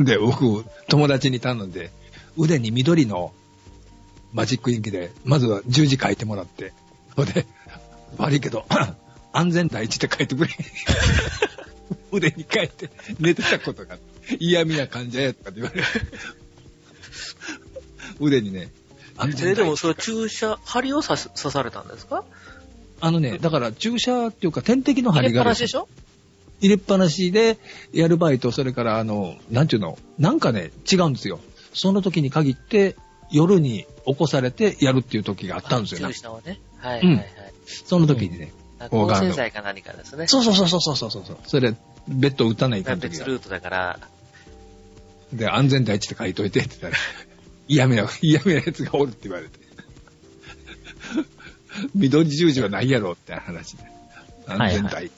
[0.00, 1.90] で、僕、友達に頼んで、
[2.36, 3.32] 腕に緑の
[4.32, 6.72] マジックインキで、まずは十字書いてもらって、
[7.14, 7.46] ほんで、
[8.18, 8.66] 悪いけど、
[9.36, 10.50] 安全第一って書いてくれ。
[12.12, 13.98] 腕に書いて寝てたことが
[14.40, 15.86] 嫌味な患者やとかって言われる。
[18.20, 18.70] 腕にね、
[19.16, 22.24] 安え全第一でもそれ注射、針を刺す刺されたんですか？
[23.00, 25.88] あのね、だから注射っていうか点滴の入れ針があるっぱなしでしょ？
[26.60, 27.58] 入れっぱなしで
[27.92, 31.40] やる場合と、それからあの、なんていうの、なんかね、違うんですよ。
[31.74, 32.96] その時に限って、
[33.30, 36.20] 夜に起こされてやるっていう時があったんですよね注。
[36.20, 36.58] 射をね。
[36.78, 37.28] はいうんはいはい。
[37.66, 38.52] その時にね。
[38.90, 40.26] 抗生剤か何かですね。
[40.26, 41.38] そうそうそうそうそうそうそう。
[41.46, 41.74] それ、
[42.08, 43.00] ベッド打たないかん。
[43.00, 44.00] 別ルートだから、
[45.32, 46.96] で、安全第一って書いといてって言ったら、
[47.68, 49.58] 嫌味な、嫌味なやつがおるって言われて。
[51.94, 53.84] 緑十字はないやろって話で。
[54.46, 55.12] 安全第一。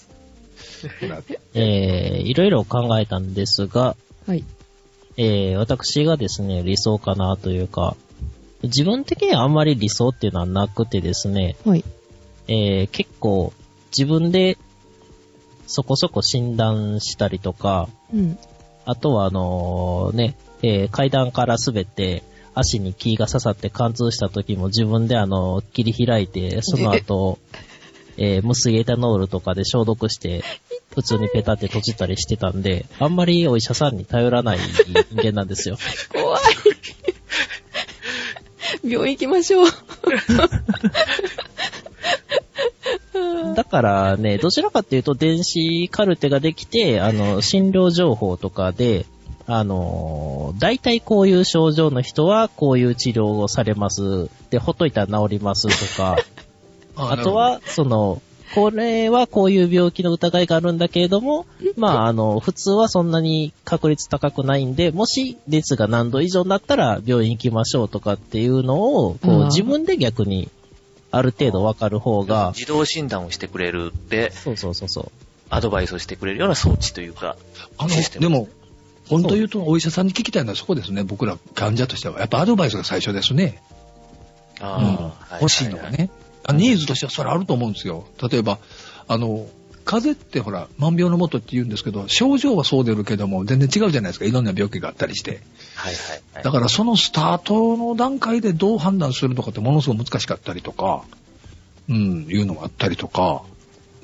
[1.08, 3.96] なってえー、いろいろ考えたんですが、
[4.26, 4.44] はい。
[5.16, 7.96] えー、私がですね、理想かなというか、
[8.62, 11.84] 自分的にはあんまり理想っていうのはなくてですね、はい。
[12.48, 13.52] えー、結構
[13.96, 14.56] 自分で
[15.66, 18.38] そこそこ診断したりとか、うん。
[18.86, 22.22] あとはあのね、えー階段から滑って
[22.54, 27.38] 足に木が刺さって貫通した時も自分であの、切り開いて、その後、
[28.16, 30.42] えー無水エタノールとかで消毒して、
[30.94, 35.76] 普通にペタって閉じたりしてたんで、あんまりお医者さんに頼らない人間なんですよ。
[36.10, 36.42] 怖い。
[38.88, 39.66] 病院行きましょう。
[43.54, 49.06] だからね、どちらかっていうと電子カルテができて、あの、診療情報とかで、
[49.46, 54.28] あの、大体こういう症状の人はこういう治療をされます。
[54.50, 56.18] で、ほっといたら治りますとか、
[56.96, 58.20] あと、は、その、
[58.54, 61.46] これはこういう病気の疑いがあるんだけれども、
[61.76, 70.50] まあ、あの、普通はそんなに確率高くないんで、もし熱が何度以上になったら病院行きましょうとかっていうのを、こう自分で逆に
[71.10, 75.12] ある程度わかる方が、自動診断をしてくれるって、そうそうそうそう。
[75.50, 77.36] アドバイスをしてくれるような装置というか、
[77.78, 78.48] あのでも、
[79.08, 81.02] 本当言うとお医者さんに聞きたいのはそこですね。
[81.02, 82.18] 僕ら患者としては。
[82.18, 83.62] やっぱアドバイスが最初ですね。
[84.60, 86.10] あうん欲しいのがね。
[86.44, 88.04] あニーズとしてはそれあると思うんですよ。
[88.30, 88.58] 例えば、
[89.06, 89.46] あの、
[89.88, 94.26] 風邪ってほら、万病のもとって言うんですけど、症状はそう出るけども、全然違うじゃないですか。
[94.26, 95.40] いろんな病気があったりして。
[95.76, 96.44] はいはいはい。
[96.44, 101.04] だからそのスタートの段階でどう判断するのかってものすごく難しかったりとか、
[101.88, 103.44] うん、いうのがあったりとか、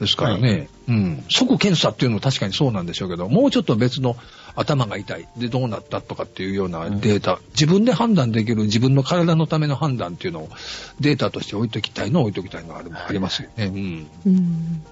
[0.01, 4.16] ですからね、うん、即検査っていうのは確かにそうなんでしょうけど、もうちょっと別の
[4.57, 10.49] 頭が痛い、でどうなったとかっていうようなデータ、自分で判断できる自分の体のための判断っていうのを
[10.99, 13.66] データとして置いときたいの置いときたいのはあるありますよね。
[13.66, 14.07] うん。
[14.24, 14.82] うん。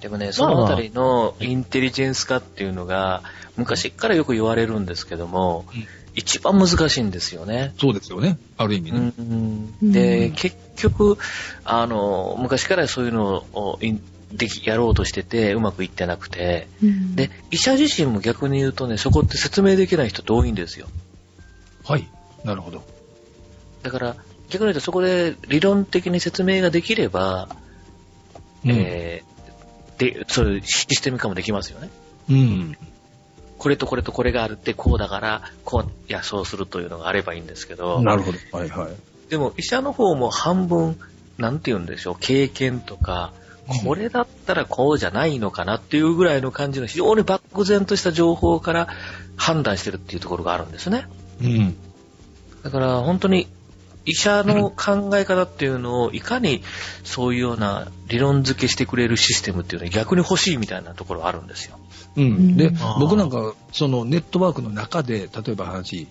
[0.00, 3.22] でもね、そのあたりのインテリジェンス化っていうのが、
[3.56, 7.74] 昔からよく言われるんですけども、うん一番難しいんですよね。
[7.78, 8.38] そうですよね。
[8.56, 9.12] ある意味ね。
[9.18, 11.18] うんで、結局、
[11.64, 14.00] あの、昔からそういうのをイン
[14.32, 20.86] できやろうとしてて、うまくいってなくて、うんで、医者自身も逆に言うとね、そこって説明できない人って多いんですよ。
[21.84, 22.08] はい。
[22.44, 22.84] なるほど。
[23.82, 24.16] だから、
[24.48, 27.48] 逆に言うとそこで理論的に説明ができれば、
[28.64, 28.70] うん。
[28.70, 29.33] えー
[29.98, 31.90] で、そういうシステム化もできますよね。
[32.30, 32.76] うん。
[33.58, 38.38] これとこれとこれがあるってこうだから、こう、いや、そうするというのがあればいいんですけど、なるほど。
[38.52, 38.92] はいはい。
[39.30, 40.98] でも医者の方も半分、
[41.38, 43.32] なんて言うんでしょう、経験とか、
[43.84, 48.88] これだったらこうじゃないのかなっていうぐらいの感じの非常に漠然とした情報から
[49.36, 51.06] 判断してるっていうところがあるんですね。
[51.42, 51.76] うん。
[52.62, 53.48] だから本当に
[54.06, 56.62] 医者の考え方っていうのをいかに
[57.04, 61.78] そういうような理論付けしてくれるシステムっていうのは逆に欲しいみたいなところはあるんですよ。
[62.16, 62.56] うん。
[62.56, 66.06] で僕なんか、そのネットワークの中で、例えば話、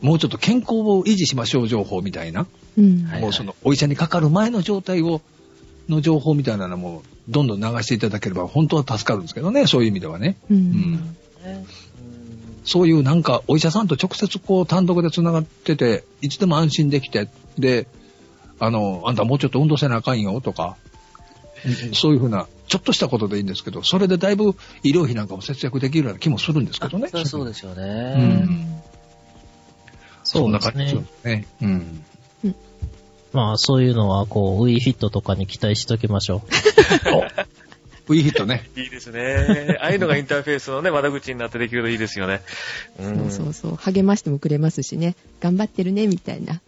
[0.00, 2.46] もうちょっと健康を維持しましょう情報みたいな、
[2.76, 3.04] うん。
[3.04, 5.20] はいもうそのお医者にかかる前の状態を、
[5.88, 10.36] の情報みたいなのも、どんどん流していただければ、本当は助かるんですけどね、そういう意味ではね。
[10.50, 10.54] う。
[10.54, 11.16] うんん。
[12.68, 17.26] そういうなんか、お医者さんと直接こう単独で繋がってて、いつでも安心できて、
[17.58, 17.86] で、
[18.60, 20.76] あの、あんたもうちょっと運動せなあかんよとか、
[21.64, 27.08] うんそういうふうな、ちょっとしたことでいいんですけど、それでだいぶ医療費なんかも節約できるような気もするんですけどね。
[27.08, 28.14] そそうですようね。
[28.14, 28.82] ん。
[30.22, 31.00] そうんですな感じね。
[31.00, 31.46] ですね。
[31.62, 32.04] うん。
[33.32, 36.42] まあ、そういうのは、こう、ウィーフィットとかに期待しときましょ
[38.08, 38.68] V ヒットね。
[38.76, 39.78] いいですね。
[39.80, 42.40] ああいうのがインターフェースのね、窓口になってできるといいですよね。
[42.98, 43.76] うんそうそうそう。
[43.76, 45.14] 励ましてもくれますしね。
[45.40, 46.54] 頑張ってるね、みたいな。
[46.54, 46.60] う。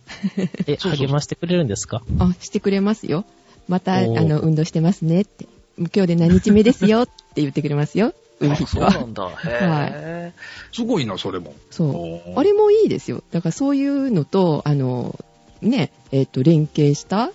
[0.66, 2.02] え、励ましてくれるんですか？
[2.18, 3.24] あ、してくれますよ。
[3.68, 5.46] また、あの、運動してますねって。
[5.78, 8.12] 今日で何日目ですよって言ってくれますよ。
[8.42, 8.90] あフィットは。
[8.90, 9.30] そうなんだ。
[9.44, 10.32] へ
[10.72, 11.54] すごいな、それも。
[11.70, 12.38] そう。
[12.38, 13.22] あれもいいですよ。
[13.32, 15.18] だからそういうのと、あの、
[15.62, 17.30] ね、えっ、と、連携した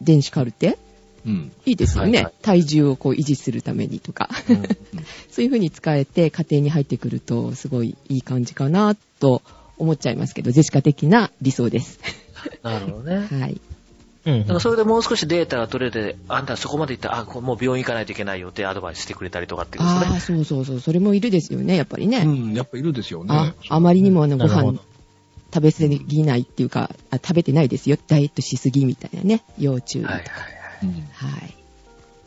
[0.00, 0.78] 電子カルテ
[1.26, 1.52] うん。
[1.64, 2.10] いいですよね。
[2.10, 4.28] はいはい体重をこう維持するためにとか。
[4.48, 4.54] え。
[4.54, 4.62] うん
[5.30, 9.42] そういう風に使えて家庭に入ってくると、すごいいい感じかなと
[9.78, 11.98] 思っちゃいますけど、ゼシカ的な理想です。
[12.62, 13.26] なるほどね。
[13.40, 13.60] はい。
[14.24, 20.44] うんだからそれでもう少しデータが取れて、あんたそこまで行ったら、あ、もう病院行かないといけないよってアドバイスしてくれたりとかっていうことああ、ですね。
[20.44, 20.80] そうそうそう。
[20.80, 22.18] それもいるですよね、やっぱりね。
[22.18, 23.34] うん、やっぱいるですよね。
[23.34, 24.78] あ、あまりにもあのご飯
[25.52, 27.96] 食べ過ぎないっていうかあ、食べてないですよ。
[28.06, 29.42] ダイエットしすぎみたいなね。
[29.58, 30.04] 要注意。
[30.04, 30.22] はいはい。
[30.22, 31.30] はいはい。
[31.30, 31.54] はい。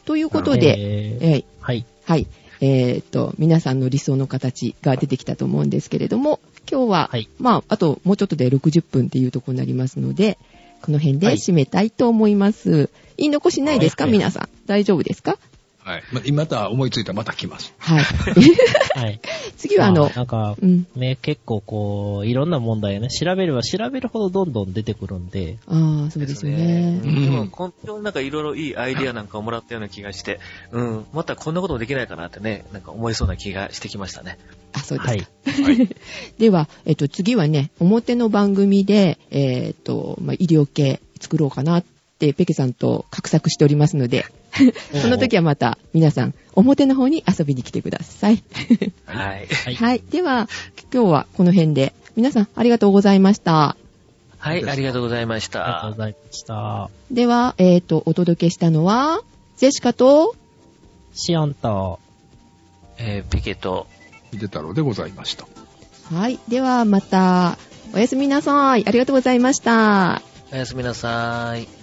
[0.05, 0.75] ということで、
[1.21, 1.85] えーはい。
[2.05, 2.27] はい。
[2.61, 6.39] えーっと、皆さんの理想の形が出てきたと思うんですけれども、
[6.69, 10.37] 今日は、はいまあ、あともうちょっとで60分っていうところになりますので、
[10.81, 12.89] この辺ではい締めたいと思います。
[13.17, 14.49] 言い残しないですか、はい皆さん。
[14.67, 15.37] 大丈夫ですか？
[15.85, 16.03] はい。
[16.11, 17.71] ままた思いついたらまた来ます。
[17.77, 18.03] はい。
[18.99, 19.19] はい。
[19.55, 20.87] 次はあのま、なんか、うん。
[20.95, 26.99] ね、結構こう、いろんな問題をね、調べれば調べるほどどんどん出てくるんで、ああ、そうですよね。
[27.03, 30.39] うんでも、今日なんかいろいろいいアイディアなんかをもらったような気がして、
[30.71, 34.39] うん、またこんなこともできないかなってね、なんか思いそうな気がしてきましたね。
[34.73, 35.11] あ、そうですか。
[35.11, 35.77] はい。
[35.77, 35.89] はい。
[36.39, 44.25] では、えっと、次はね、表の番組で、えっと、まあ、医療系作ろうかなって、ペケさんと画策しておりますので、
[45.01, 48.43] その時はまた皆さん、表の方に遊びに来てください。
[49.05, 49.47] はい。
[49.47, 49.75] はい。
[49.75, 50.03] はい。
[50.09, 50.47] では、
[50.93, 53.75] 今日はこの辺で、皆さんありがとうございました。
[54.37, 55.97] はい、ありがとうございましありがとうたご。
[55.97, 56.89] ざいました。
[57.11, 59.21] では、えっと、お届けしたのは、
[59.57, 60.35] ジェシカと、
[61.13, 61.99] シオンと、
[62.97, 63.87] えー、ピケと、
[64.31, 65.47] 秀太郎でございました。
[66.13, 66.39] はい。
[66.47, 67.57] ではまた、
[67.93, 68.85] おやすみなさい。
[68.87, 70.21] ありがとうございました。
[70.53, 71.74] おやすみなさーい。